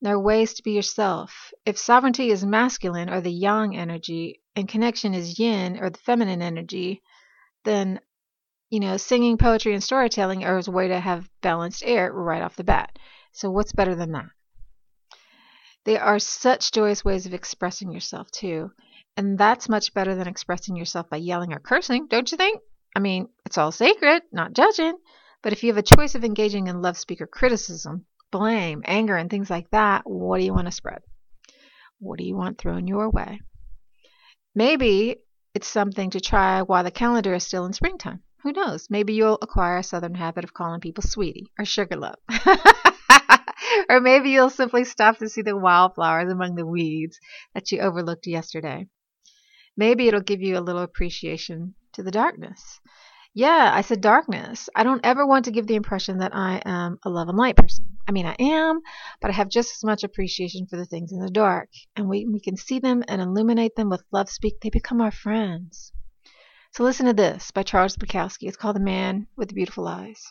They're 0.00 0.18
ways 0.18 0.54
to 0.54 0.62
be 0.62 0.72
yourself. 0.72 1.52
If 1.64 1.78
sovereignty 1.78 2.30
is 2.30 2.44
masculine 2.44 3.08
or 3.08 3.20
the 3.20 3.30
yang 3.30 3.76
energy, 3.76 4.40
and 4.54 4.68
connection 4.68 5.14
is 5.14 5.38
yin 5.38 5.78
or 5.78 5.90
the 5.90 5.98
feminine 5.98 6.42
energy, 6.42 7.02
then, 7.64 8.00
you 8.70 8.80
know, 8.80 8.96
singing, 8.96 9.38
poetry, 9.38 9.72
and 9.72 9.82
storytelling 9.82 10.44
are 10.44 10.60
a 10.64 10.70
way 10.70 10.88
to 10.88 10.98
have 10.98 11.30
balanced 11.40 11.82
air 11.84 12.12
right 12.12 12.42
off 12.42 12.56
the 12.56 12.64
bat. 12.64 12.98
So, 13.32 13.50
what's 13.50 13.72
better 13.72 13.94
than 13.94 14.12
that? 14.12 14.28
They 15.84 15.98
are 15.98 16.18
such 16.18 16.70
joyous 16.70 17.04
ways 17.04 17.26
of 17.26 17.34
expressing 17.34 17.90
yourself, 17.90 18.30
too. 18.30 18.70
And 19.16 19.36
that's 19.36 19.68
much 19.68 19.92
better 19.92 20.14
than 20.14 20.28
expressing 20.28 20.76
yourself 20.76 21.10
by 21.10 21.16
yelling 21.16 21.52
or 21.52 21.58
cursing, 21.58 22.06
don't 22.08 22.30
you 22.30 22.38
think? 22.38 22.60
I 22.94 23.00
mean, 23.00 23.28
it's 23.44 23.58
all 23.58 23.72
sacred, 23.72 24.22
not 24.32 24.52
judging. 24.52 24.96
But 25.42 25.52
if 25.52 25.62
you 25.62 25.70
have 25.72 25.78
a 25.78 25.96
choice 25.96 26.14
of 26.14 26.24
engaging 26.24 26.68
in 26.68 26.82
love 26.82 26.96
speaker 26.96 27.26
criticism, 27.26 28.06
blame, 28.30 28.82
anger, 28.84 29.16
and 29.16 29.28
things 29.28 29.50
like 29.50 29.70
that, 29.70 30.02
what 30.04 30.38
do 30.38 30.44
you 30.44 30.54
want 30.54 30.66
to 30.66 30.72
spread? 30.72 31.00
What 31.98 32.18
do 32.18 32.24
you 32.24 32.36
want 32.36 32.58
thrown 32.58 32.86
your 32.86 33.10
way? 33.10 33.40
Maybe 34.54 35.16
it's 35.54 35.68
something 35.68 36.10
to 36.10 36.20
try 36.20 36.62
while 36.62 36.84
the 36.84 36.90
calendar 36.90 37.34
is 37.34 37.44
still 37.44 37.64
in 37.64 37.72
springtime. 37.72 38.22
Who 38.42 38.52
knows? 38.52 38.88
Maybe 38.90 39.14
you'll 39.14 39.38
acquire 39.40 39.78
a 39.78 39.82
southern 39.82 40.14
habit 40.14 40.44
of 40.44 40.54
calling 40.54 40.80
people 40.80 41.02
sweetie 41.02 41.52
or 41.58 41.64
sugar 41.64 41.96
love. 41.96 42.16
or 43.88 44.00
maybe 44.00 44.30
you'll 44.30 44.50
simply 44.50 44.84
stop 44.84 45.18
to 45.18 45.28
see 45.28 45.42
the 45.42 45.56
wildflowers 45.56 46.32
among 46.32 46.54
the 46.54 46.66
weeds 46.66 47.18
that 47.54 47.70
you 47.70 47.80
overlooked 47.80 48.26
yesterday. 48.26 48.86
Maybe 49.76 50.08
it'll 50.08 50.20
give 50.20 50.42
you 50.42 50.58
a 50.58 50.60
little 50.60 50.82
appreciation 50.82 51.74
to 51.92 52.02
the 52.02 52.10
darkness. 52.10 52.80
Yeah, 53.34 53.70
I 53.72 53.80
said 53.80 54.02
darkness. 54.02 54.68
I 54.74 54.82
don't 54.82 55.04
ever 55.06 55.26
want 55.26 55.46
to 55.46 55.50
give 55.50 55.66
the 55.66 55.74
impression 55.74 56.18
that 56.18 56.34
I 56.34 56.60
am 56.66 56.98
a 57.02 57.08
love 57.08 57.28
and 57.28 57.38
light 57.38 57.56
person. 57.56 57.86
I 58.06 58.12
mean, 58.12 58.26
I 58.26 58.36
am, 58.38 58.80
but 59.22 59.30
I 59.30 59.34
have 59.34 59.48
just 59.48 59.72
as 59.72 59.84
much 59.84 60.04
appreciation 60.04 60.66
for 60.66 60.76
the 60.76 60.84
things 60.84 61.12
in 61.12 61.18
the 61.18 61.30
dark. 61.30 61.70
And 61.96 62.10
we, 62.10 62.26
we 62.26 62.40
can 62.40 62.58
see 62.58 62.78
them 62.78 63.02
and 63.08 63.22
illuminate 63.22 63.74
them 63.74 63.88
with 63.88 64.04
love 64.12 64.28
speak. 64.28 64.60
They 64.60 64.68
become 64.68 65.00
our 65.00 65.10
friends. 65.10 65.92
So 66.72 66.84
listen 66.84 67.06
to 67.06 67.14
this 67.14 67.50
by 67.50 67.62
Charles 67.62 67.96
Bukowski. 67.96 68.48
It's 68.48 68.56
called 68.58 68.76
The 68.76 68.80
Man 68.80 69.28
with 69.36 69.48
the 69.48 69.54
Beautiful 69.54 69.88
Eyes. 69.88 70.22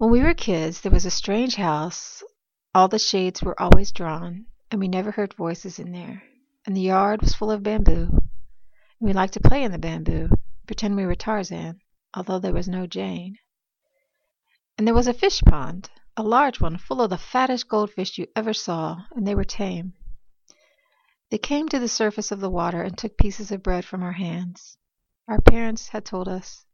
When 0.00 0.10
we 0.10 0.22
were 0.22 0.32
kids, 0.32 0.80
there 0.80 0.90
was 0.90 1.04
a 1.04 1.10
strange 1.10 1.56
house. 1.56 2.22
All 2.74 2.88
the 2.88 2.98
shades 2.98 3.42
were 3.42 3.60
always 3.60 3.92
drawn, 3.92 4.46
and 4.70 4.80
we 4.80 4.88
never 4.88 5.10
heard 5.10 5.34
voices 5.34 5.78
in 5.78 5.92
there. 5.92 6.22
And 6.64 6.74
the 6.74 6.80
yard 6.80 7.20
was 7.20 7.34
full 7.34 7.50
of 7.50 7.62
bamboo. 7.62 8.18
We 8.98 9.12
liked 9.12 9.34
to 9.34 9.40
play 9.40 9.62
in 9.62 9.72
the 9.72 9.78
bamboo, 9.78 10.30
pretend 10.66 10.96
we 10.96 11.04
were 11.04 11.14
Tarzan, 11.14 11.82
although 12.14 12.38
there 12.38 12.54
was 12.54 12.66
no 12.66 12.86
Jane. 12.86 13.36
And 14.78 14.86
there 14.86 14.94
was 14.94 15.06
a 15.06 15.12
fish 15.12 15.42
pond, 15.42 15.90
a 16.16 16.22
large 16.22 16.62
one 16.62 16.78
full 16.78 17.02
of 17.02 17.10
the 17.10 17.18
fattest 17.18 17.68
goldfish 17.68 18.16
you 18.16 18.26
ever 18.34 18.54
saw, 18.54 19.02
and 19.10 19.28
they 19.28 19.34
were 19.34 19.44
tame. 19.44 19.92
They 21.28 21.36
came 21.36 21.68
to 21.68 21.78
the 21.78 21.88
surface 21.88 22.32
of 22.32 22.40
the 22.40 22.48
water 22.48 22.82
and 22.82 22.96
took 22.96 23.18
pieces 23.18 23.52
of 23.52 23.62
bread 23.62 23.84
from 23.84 24.02
our 24.02 24.12
hands. 24.12 24.78
Our 25.28 25.42
parents 25.42 25.88
had 25.88 26.06
told 26.06 26.26
us, 26.26 26.64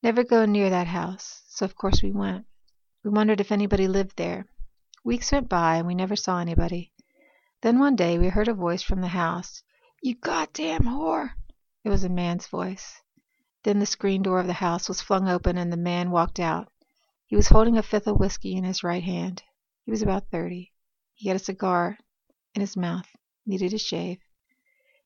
Never 0.00 0.22
go 0.22 0.44
near 0.44 0.70
that 0.70 0.86
house, 0.86 1.43
so 1.54 1.64
of 1.64 1.76
course 1.76 2.02
we 2.02 2.10
went. 2.10 2.44
We 3.04 3.10
wondered 3.10 3.40
if 3.40 3.52
anybody 3.52 3.86
lived 3.86 4.16
there. 4.16 4.46
Weeks 5.04 5.30
went 5.30 5.48
by 5.48 5.76
and 5.76 5.86
we 5.86 5.94
never 5.94 6.16
saw 6.16 6.40
anybody. 6.40 6.92
Then 7.62 7.78
one 7.78 7.94
day 7.94 8.18
we 8.18 8.28
heard 8.28 8.48
a 8.48 8.54
voice 8.54 8.82
from 8.82 9.00
the 9.00 9.06
house. 9.06 9.62
You 10.02 10.16
goddamn 10.16 10.82
whore! 10.82 11.30
It 11.84 11.90
was 11.90 12.02
a 12.02 12.08
man's 12.08 12.48
voice. 12.48 13.00
Then 13.62 13.78
the 13.78 13.86
screen 13.86 14.22
door 14.22 14.40
of 14.40 14.48
the 14.48 14.54
house 14.54 14.88
was 14.88 15.00
flung 15.00 15.28
open 15.28 15.56
and 15.56 15.72
the 15.72 15.76
man 15.76 16.10
walked 16.10 16.40
out. 16.40 16.72
He 17.24 17.36
was 17.36 17.46
holding 17.46 17.78
a 17.78 17.84
fifth 17.84 18.08
of 18.08 18.18
whiskey 18.18 18.56
in 18.56 18.64
his 18.64 18.82
right 18.82 19.04
hand. 19.04 19.44
He 19.84 19.92
was 19.92 20.02
about 20.02 20.30
thirty. 20.32 20.72
He 21.14 21.28
had 21.28 21.36
a 21.36 21.44
cigar 21.44 21.98
in 22.56 22.62
his 22.62 22.76
mouth, 22.76 23.06
needed 23.46 23.72
a 23.72 23.78
shave. 23.78 24.18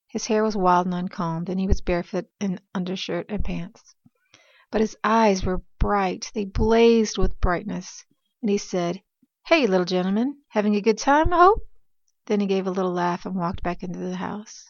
His 0.07 0.25
hair 0.25 0.43
was 0.43 0.57
wild 0.57 0.87
and 0.87 0.95
uncombed, 0.95 1.47
and 1.47 1.59
he 1.59 1.67
was 1.67 1.81
barefoot 1.81 2.25
in 2.39 2.59
undershirt 2.73 3.27
and 3.29 3.45
pants. 3.45 3.93
But 4.71 4.81
his 4.81 4.95
eyes 5.03 5.43
were 5.43 5.63
bright, 5.79 6.31
they 6.33 6.45
blazed 6.45 7.17
with 7.17 7.39
brightness, 7.41 8.05
and 8.41 8.49
he 8.49 8.57
said, 8.57 9.01
Hey, 9.47 9.65
little 9.65 9.85
gentleman, 9.85 10.41
having 10.49 10.75
a 10.75 10.81
good 10.81 10.97
time, 10.97 11.33
I 11.33 11.37
hope? 11.45 11.67
Then 12.27 12.39
he 12.39 12.45
gave 12.45 12.67
a 12.67 12.71
little 12.71 12.91
laugh 12.91 13.25
and 13.25 13.35
walked 13.35 13.63
back 13.63 13.81
into 13.81 13.99
the 13.99 14.15
house. 14.17 14.65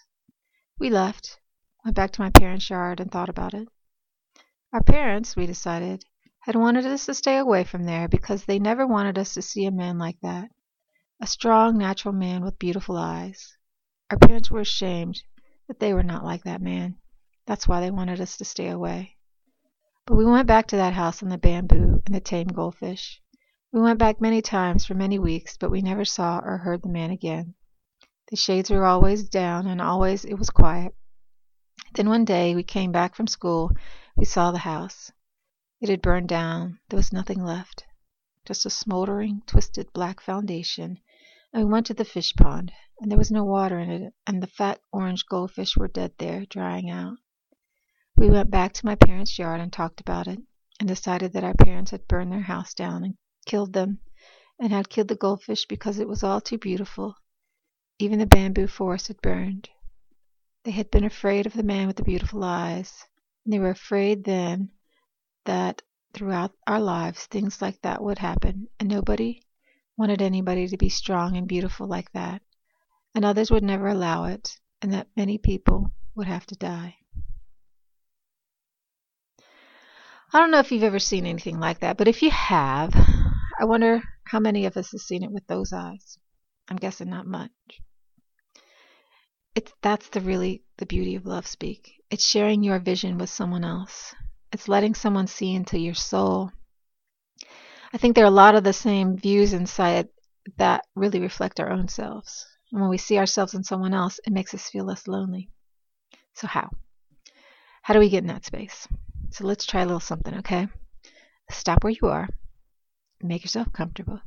We 0.79 0.89
left, 0.89 1.39
went 1.83 1.95
back 1.95 2.11
to 2.11 2.21
my 2.21 2.29
parents' 2.29 2.69
yard, 2.69 2.99
and 2.99 3.11
thought 3.11 3.29
about 3.29 3.53
it. 3.53 3.67
Our 4.71 4.83
parents, 4.83 5.35
we 5.35 5.45
decided, 5.45 6.05
had 6.39 6.55
wanted 6.55 6.85
us 6.85 7.05
to 7.07 7.13
stay 7.13 7.37
away 7.37 7.65
from 7.65 7.83
there 7.83 8.07
because 8.07 8.45
they 8.45 8.59
never 8.59 8.87
wanted 8.87 9.17
us 9.17 9.33
to 9.33 9.41
see 9.41 9.65
a 9.65 9.71
man 9.71 9.97
like 9.97 10.19
that 10.21 10.49
a 11.21 11.27
strong, 11.27 11.77
natural 11.77 12.13
man 12.13 12.41
with 12.43 12.57
beautiful 12.57 12.95
eyes. 12.95 13.57
Our 14.09 14.17
parents 14.17 14.49
were 14.49 14.61
ashamed 14.61 15.21
that 15.67 15.79
they 15.79 15.93
were 15.93 16.03
not 16.03 16.23
like 16.23 16.43
that 16.43 16.61
man. 16.61 16.95
That's 17.45 17.67
why 17.67 17.81
they 17.81 17.91
wanted 17.91 18.21
us 18.21 18.37
to 18.37 18.45
stay 18.45 18.69
away. 18.69 19.17
But 20.09 20.15
we 20.15 20.25
went 20.25 20.47
back 20.47 20.65
to 20.69 20.75
that 20.77 20.93
house 20.93 21.21
and 21.21 21.31
the 21.31 21.37
bamboo 21.37 22.01
and 22.03 22.15
the 22.15 22.19
tame 22.19 22.47
goldfish. 22.47 23.21
We 23.71 23.79
went 23.79 23.99
back 23.99 24.19
many 24.19 24.41
times 24.41 24.83
for 24.83 24.95
many 24.95 25.19
weeks, 25.19 25.55
but 25.55 25.69
we 25.69 25.83
never 25.83 26.03
saw 26.03 26.39
or 26.39 26.57
heard 26.57 26.81
the 26.81 26.89
man 26.89 27.11
again. 27.11 27.53
The 28.31 28.35
shades 28.35 28.71
were 28.71 28.87
always 28.87 29.29
down, 29.29 29.67
and 29.67 29.79
always 29.79 30.25
it 30.25 30.33
was 30.33 30.49
quiet. 30.49 30.95
Then 31.93 32.09
one 32.09 32.25
day 32.25 32.55
we 32.55 32.63
came 32.63 32.91
back 32.91 33.13
from 33.13 33.27
school. 33.27 33.71
We 34.15 34.25
saw 34.25 34.49
the 34.49 34.57
house. 34.57 35.11
It 35.79 35.89
had 35.89 36.01
burned 36.01 36.27
down. 36.27 36.79
There 36.89 36.97
was 36.97 37.13
nothing 37.13 37.43
left. 37.43 37.85
Just 38.45 38.65
a 38.65 38.71
smoldering, 38.71 39.43
twisted 39.45 39.93
black 39.93 40.21
foundation. 40.21 40.97
And 41.53 41.65
we 41.65 41.71
went 41.71 41.85
to 41.85 41.93
the 41.93 42.03
fish 42.03 42.33
pond, 42.33 42.71
and 42.99 43.11
there 43.11 43.17
was 43.19 43.29
no 43.29 43.43
water 43.43 43.77
in 43.77 43.91
it, 43.91 44.13
and 44.25 44.41
the 44.41 44.47
fat 44.47 44.81
orange 44.91 45.27
goldfish 45.27 45.77
were 45.77 45.87
dead 45.87 46.13
there, 46.17 46.47
drying 46.47 46.89
out. 46.89 47.19
We 48.19 48.29
went 48.29 48.51
back 48.51 48.73
to 48.73 48.85
my 48.85 48.95
parents' 48.95 49.39
yard 49.39 49.61
and 49.61 49.71
talked 49.71 50.01
about 50.01 50.27
it, 50.27 50.41
and 50.77 50.89
decided 50.89 51.31
that 51.31 51.45
our 51.45 51.53
parents 51.53 51.91
had 51.91 52.05
burned 52.05 52.33
their 52.33 52.41
house 52.41 52.73
down 52.73 53.05
and 53.05 53.17
killed 53.45 53.71
them, 53.71 53.99
and 54.59 54.73
had 54.73 54.89
killed 54.89 55.07
the 55.07 55.15
goldfish 55.15 55.65
because 55.65 55.99
it 55.99 56.07
was 56.07 56.21
all 56.21 56.41
too 56.41 56.57
beautiful. 56.57 57.15
Even 57.97 58.19
the 58.19 58.25
bamboo 58.25 58.67
forest 58.67 59.07
had 59.07 59.21
burned. 59.21 59.69
They 60.65 60.71
had 60.71 60.91
been 60.91 61.05
afraid 61.05 61.45
of 61.45 61.53
the 61.53 61.63
man 61.63 61.87
with 61.87 61.95
the 61.95 62.03
beautiful 62.03 62.43
eyes, 62.43 63.05
and 63.45 63.53
they 63.53 63.59
were 63.59 63.69
afraid 63.69 64.25
then 64.25 64.71
that 65.45 65.81
throughout 66.13 66.53
our 66.67 66.81
lives 66.81 67.25
things 67.25 67.61
like 67.61 67.81
that 67.83 68.03
would 68.03 68.19
happen, 68.19 68.67
and 68.81 68.89
nobody 68.89 69.41
wanted 69.95 70.21
anybody 70.21 70.67
to 70.67 70.75
be 70.77 70.89
strong 70.89 71.37
and 71.37 71.47
beautiful 71.47 71.87
like 71.87 72.11
that, 72.11 72.41
and 73.15 73.23
others 73.23 73.49
would 73.49 73.63
never 73.63 73.87
allow 73.87 74.25
it, 74.25 74.59
and 74.81 74.91
that 74.91 75.07
many 75.15 75.37
people 75.37 75.93
would 76.15 76.27
have 76.27 76.45
to 76.47 76.55
die. 76.55 76.98
I 80.31 80.37
don't 80.37 80.51
know 80.51 80.59
if 80.59 80.71
you've 80.71 80.83
ever 80.83 80.99
seen 80.99 81.25
anything 81.25 81.59
like 81.59 81.79
that, 81.79 81.97
but 81.97 82.07
if 82.07 82.21
you 82.21 82.29
have, 82.29 82.93
I 83.59 83.65
wonder 83.65 84.01
how 84.25 84.39
many 84.39 84.65
of 84.65 84.77
us 84.77 84.91
have 84.91 85.01
seen 85.01 85.23
it 85.23 85.31
with 85.31 85.47
those 85.47 85.73
eyes. 85.73 86.19
I'm 86.69 86.77
guessing 86.77 87.09
not 87.09 87.25
much. 87.25 87.51
It's 89.55 89.73
that's 89.81 90.07
the 90.09 90.21
really 90.21 90.61
the 90.77 90.85
beauty 90.85 91.15
of 91.15 91.25
love 91.25 91.47
speak. 91.47 91.93
It's 92.11 92.23
sharing 92.23 92.61
your 92.61 92.77
vision 92.77 93.17
with 93.17 93.31
someone 93.31 93.63
else. 93.63 94.13
It's 94.51 94.67
letting 94.67 94.93
someone 94.93 95.25
see 95.25 95.55
into 95.55 95.79
your 95.79 95.95
soul. 95.95 96.51
I 97.91 97.97
think 97.97 98.15
there 98.15 98.25
are 98.25 98.27
a 98.27 98.43
lot 98.43 98.53
of 98.53 98.63
the 98.63 98.73
same 98.73 99.17
views 99.17 99.53
inside 99.53 100.09
that 100.57 100.85
really 100.95 101.19
reflect 101.19 101.59
our 101.59 101.71
own 101.71 101.87
selves. 101.87 102.45
And 102.71 102.79
when 102.79 102.91
we 102.91 102.99
see 102.99 103.17
ourselves 103.17 103.55
in 103.55 103.63
someone 103.63 103.95
else, 103.95 104.19
it 104.27 104.33
makes 104.33 104.53
us 104.53 104.69
feel 104.69 104.85
less 104.85 105.07
lonely. 105.07 105.49
So 106.35 106.45
how? 106.45 106.69
How 107.81 107.95
do 107.95 107.99
we 107.99 108.09
get 108.09 108.19
in 108.21 108.27
that 108.27 108.45
space? 108.45 108.87
So 109.31 109.45
let's 109.45 109.65
try 109.65 109.81
a 109.81 109.85
little 109.85 109.99
something, 109.99 110.35
okay? 110.39 110.67
Stop 111.51 111.83
where 111.83 111.93
you 111.93 112.07
are 112.09 112.27
Make 113.21 113.43
yourself 113.43 113.71
comfortable. 113.73 114.21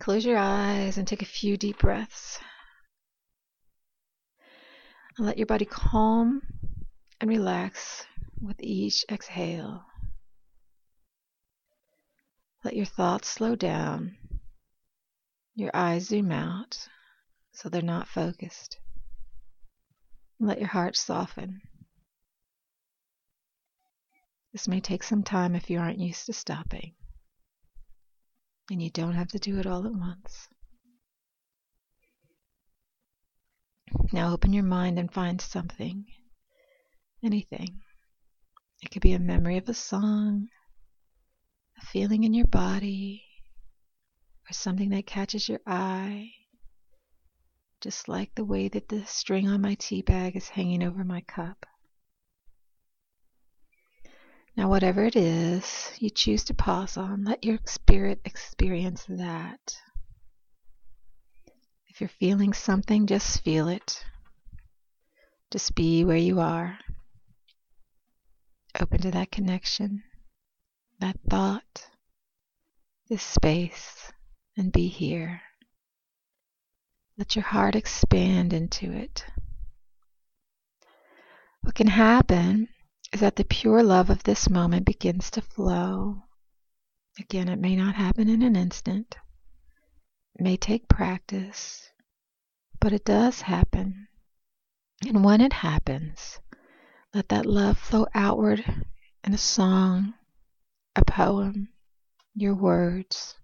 Close 0.00 0.24
your 0.24 0.36
eyes 0.36 0.98
and 0.98 1.08
take 1.08 1.22
a 1.22 1.26
few 1.26 1.56
deep 1.56 1.78
breaths. 1.78 2.38
And 5.16 5.26
let 5.26 5.38
your 5.38 5.46
body 5.46 5.64
calm 5.64 6.42
and 7.20 7.30
relax 7.30 8.04
with 8.40 8.56
each 8.60 9.04
exhale. 9.10 9.84
Let 12.64 12.76
your 12.76 12.86
thoughts 12.86 13.28
slow 13.28 13.54
down. 13.56 14.16
Your 15.54 15.70
eyes 15.72 16.08
zoom 16.08 16.32
out 16.32 16.88
so 17.52 17.68
they're 17.68 17.82
not 17.82 18.08
focused. 18.08 18.78
Let 20.38 20.58
your 20.58 20.68
heart 20.68 20.96
soften. 20.96 21.62
This 24.52 24.68
may 24.68 24.80
take 24.80 25.02
some 25.02 25.22
time 25.22 25.54
if 25.54 25.70
you 25.70 25.78
aren't 25.78 25.98
used 25.98 26.26
to 26.26 26.32
stopping 26.32 26.94
and 28.70 28.82
you 28.82 28.90
don't 28.90 29.14
have 29.14 29.28
to 29.28 29.38
do 29.38 29.58
it 29.58 29.66
all 29.66 29.86
at 29.86 29.92
once. 29.92 30.48
Now 34.12 34.32
open 34.32 34.52
your 34.52 34.64
mind 34.64 34.98
and 34.98 35.12
find 35.12 35.40
something, 35.40 36.06
anything. 37.22 37.80
It 38.82 38.90
could 38.90 39.02
be 39.02 39.12
a 39.12 39.18
memory 39.18 39.58
of 39.58 39.68
a 39.68 39.74
song, 39.74 40.48
a 41.80 41.86
feeling 41.86 42.24
in 42.24 42.34
your 42.34 42.46
body, 42.46 43.24
or 44.48 44.52
something 44.52 44.90
that 44.90 45.06
catches 45.06 45.48
your 45.48 45.60
eye, 45.66 46.30
just 47.80 48.08
like 48.08 48.34
the 48.34 48.44
way 48.44 48.68
that 48.68 48.88
the 48.88 49.04
string 49.06 49.48
on 49.48 49.60
my 49.60 49.74
tea 49.74 50.02
bag 50.02 50.36
is 50.36 50.48
hanging 50.48 50.82
over 50.82 51.04
my 51.04 51.20
cup. 51.22 51.66
Now, 54.56 54.68
whatever 54.68 55.04
it 55.04 55.16
is 55.16 55.90
you 55.98 56.10
choose 56.10 56.44
to 56.44 56.54
pause 56.54 56.96
on, 56.96 57.24
let 57.24 57.44
your 57.44 57.58
spirit 57.64 58.20
experience 58.24 59.04
that. 59.08 59.76
If 61.88 62.00
you're 62.00 62.08
feeling 62.08 62.52
something, 62.52 63.06
just 63.06 63.42
feel 63.42 63.68
it. 63.68 64.04
Just 65.50 65.74
be 65.74 66.04
where 66.04 66.16
you 66.16 66.40
are. 66.40 66.78
Open 68.80 69.00
to 69.02 69.10
that 69.10 69.30
connection, 69.30 70.02
that 71.00 71.16
thought, 71.28 71.86
this 73.08 73.22
space, 73.22 74.10
and 74.56 74.72
be 74.72 74.88
here. 74.88 75.42
Let 77.18 77.36
your 77.36 77.44
heart 77.44 77.74
expand 77.74 78.52
into 78.52 78.90
it. 78.90 79.24
What 81.60 81.74
can 81.74 81.86
happen 81.86 82.68
is 83.12 83.20
that 83.20 83.36
the 83.36 83.44
pure 83.44 83.82
love 83.82 84.10
of 84.10 84.22
this 84.22 84.48
moment 84.48 84.86
begins 84.86 85.30
to 85.30 85.42
flow. 85.42 86.22
Again, 87.18 87.48
it 87.48 87.58
may 87.58 87.76
not 87.76 87.94
happen 87.94 88.28
in 88.28 88.42
an 88.42 88.56
instant, 88.56 89.16
it 90.34 90.42
may 90.42 90.56
take 90.56 90.88
practice, 90.88 91.90
but 92.80 92.92
it 92.92 93.04
does 93.04 93.42
happen. 93.42 94.08
And 95.06 95.22
when 95.24 95.40
it 95.40 95.52
happens, 95.52 96.40
let 97.12 97.28
that 97.28 97.44
love 97.44 97.76
flow 97.76 98.06
outward 98.14 98.64
in 99.24 99.34
a 99.34 99.38
song, 99.38 100.14
a 100.96 101.04
poem, 101.04 101.68
your 102.34 102.54
words. 102.54 103.36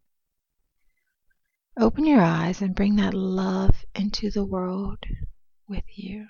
Open 1.78 2.06
your 2.06 2.22
eyes 2.22 2.62
and 2.62 2.74
bring 2.74 2.96
that 2.96 3.14
love 3.14 3.84
into 3.94 4.30
the 4.30 4.44
world 4.44 4.98
with 5.68 5.84
you. 5.94 6.26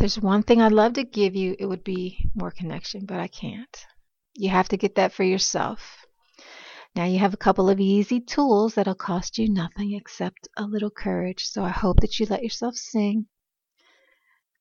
There's 0.00 0.18
one 0.18 0.42
thing 0.42 0.62
I'd 0.62 0.72
love 0.72 0.94
to 0.94 1.04
give 1.04 1.36
you, 1.36 1.54
it 1.58 1.66
would 1.66 1.84
be 1.84 2.30
more 2.34 2.50
connection, 2.50 3.04
but 3.04 3.20
I 3.20 3.28
can't. 3.28 3.86
You 4.34 4.48
have 4.48 4.70
to 4.70 4.78
get 4.78 4.94
that 4.94 5.12
for 5.12 5.24
yourself. 5.24 6.06
Now 6.96 7.04
you 7.04 7.18
have 7.18 7.34
a 7.34 7.44
couple 7.44 7.68
of 7.68 7.78
easy 7.78 8.18
tools 8.18 8.74
that'll 8.74 8.94
cost 8.94 9.36
you 9.36 9.52
nothing 9.52 9.92
except 9.92 10.48
a 10.56 10.64
little 10.64 10.90
courage. 10.90 11.44
So 11.44 11.62
I 11.62 11.68
hope 11.68 12.00
that 12.00 12.18
you 12.18 12.26
let 12.30 12.42
yourself 12.42 12.76
sing, 12.76 13.26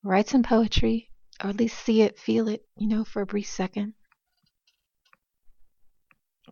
write 0.03 0.27
some 0.27 0.43
poetry, 0.43 1.09
or 1.41 1.51
at 1.51 1.57
least 1.57 1.79
see 1.79 2.01
it, 2.01 2.19
feel 2.19 2.49
it, 2.49 2.65
you 2.75 2.89
know, 2.89 3.05
for 3.05 3.21
a 3.21 3.25
brief 3.25 3.47
second. 3.47 3.93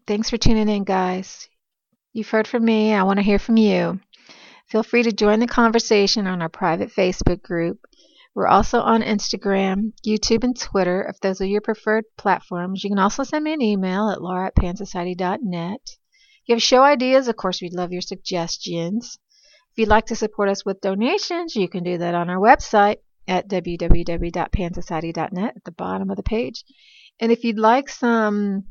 Thanks 0.08 0.30
for 0.30 0.38
tuning 0.38 0.70
in, 0.70 0.86
guys. 0.86 1.50
You've 2.14 2.30
heard 2.30 2.48
from 2.48 2.64
me. 2.64 2.94
I 2.94 3.04
want 3.04 3.20
to 3.20 3.24
hear 3.24 3.38
from 3.38 3.58
you. 3.58 4.00
Feel 4.70 4.84
free 4.84 5.04
to 5.04 5.12
join 5.12 5.42
the 5.42 5.48
conversation 5.48 6.26
on 6.26 6.42
our 6.42 6.50
private 6.50 6.90
Facebook 6.90 7.42
group. 7.42 7.86
We're 8.38 8.46
also 8.46 8.82
on 8.82 9.02
Instagram, 9.02 9.94
YouTube, 10.06 10.44
and 10.44 10.56
Twitter 10.56 11.04
if 11.10 11.20
those 11.22 11.42
are 11.42 11.48
your 11.48 11.60
preferred 11.60 12.04
platforms. 12.20 12.84
You 12.84 12.92
can 12.92 13.00
also 13.00 13.24
send 13.24 13.44
me 13.44 13.54
an 13.54 13.64
email 13.64 14.12
at 14.12 14.22
laura 14.22 14.46
at 14.46 14.56
pansociety.net. 14.56 15.98
you 16.46 16.54
have 16.54 16.62
show 16.62 16.84
ideas, 16.84 17.28
of 17.28 17.36
course, 17.36 17.64
we'd 17.64 17.74
love 17.74 17.92
your 17.92 18.02
suggestions. 18.02 19.18
If 19.72 19.80
you'd 19.80 19.88
like 19.88 20.06
to 20.06 20.16
support 20.16 20.50
us 20.50 20.64
with 20.64 20.82
donations, 20.82 21.56
you 21.56 21.68
can 21.68 21.84
do 21.84 21.98
that 21.98 22.14
on 22.14 22.30
our 22.30 22.38
website 22.38 22.98
at 23.28 23.50
www.pansociety.net 23.50 25.54
at 25.56 25.64
the 25.64 25.72
bottom 25.72 26.12
of 26.12 26.18
the 26.18 26.22
page. 26.22 26.64
And 27.20 27.32
if 27.32 27.44
you'd 27.44 27.58
like 27.58 27.90
some 27.90 28.66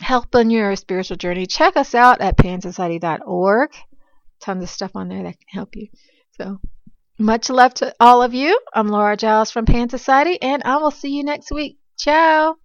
help 0.00 0.36
on 0.36 0.50
your 0.50 0.76
spiritual 0.76 1.16
journey, 1.16 1.46
check 1.46 1.76
us 1.76 1.96
out 1.96 2.20
at 2.20 2.36
pansociety.org. 2.36 3.70
Tons 4.40 4.62
of 4.62 4.70
stuff 4.70 4.92
on 4.94 5.08
there 5.08 5.24
that 5.24 5.36
can 5.36 5.48
help 5.48 5.74
you. 5.74 5.88
So, 6.40 6.60
much 7.20 7.50
love 7.50 7.74
to 7.74 7.94
all 8.00 8.22
of 8.22 8.34
you. 8.34 8.58
I'm 8.72 8.88
Laura 8.88 9.16
Giles 9.16 9.50
from 9.50 9.66
Pan 9.66 9.88
Society, 9.88 10.40
and 10.40 10.62
I 10.64 10.78
will 10.78 10.90
see 10.90 11.16
you 11.16 11.22
next 11.22 11.52
week. 11.52 11.78
Ciao. 11.98 12.56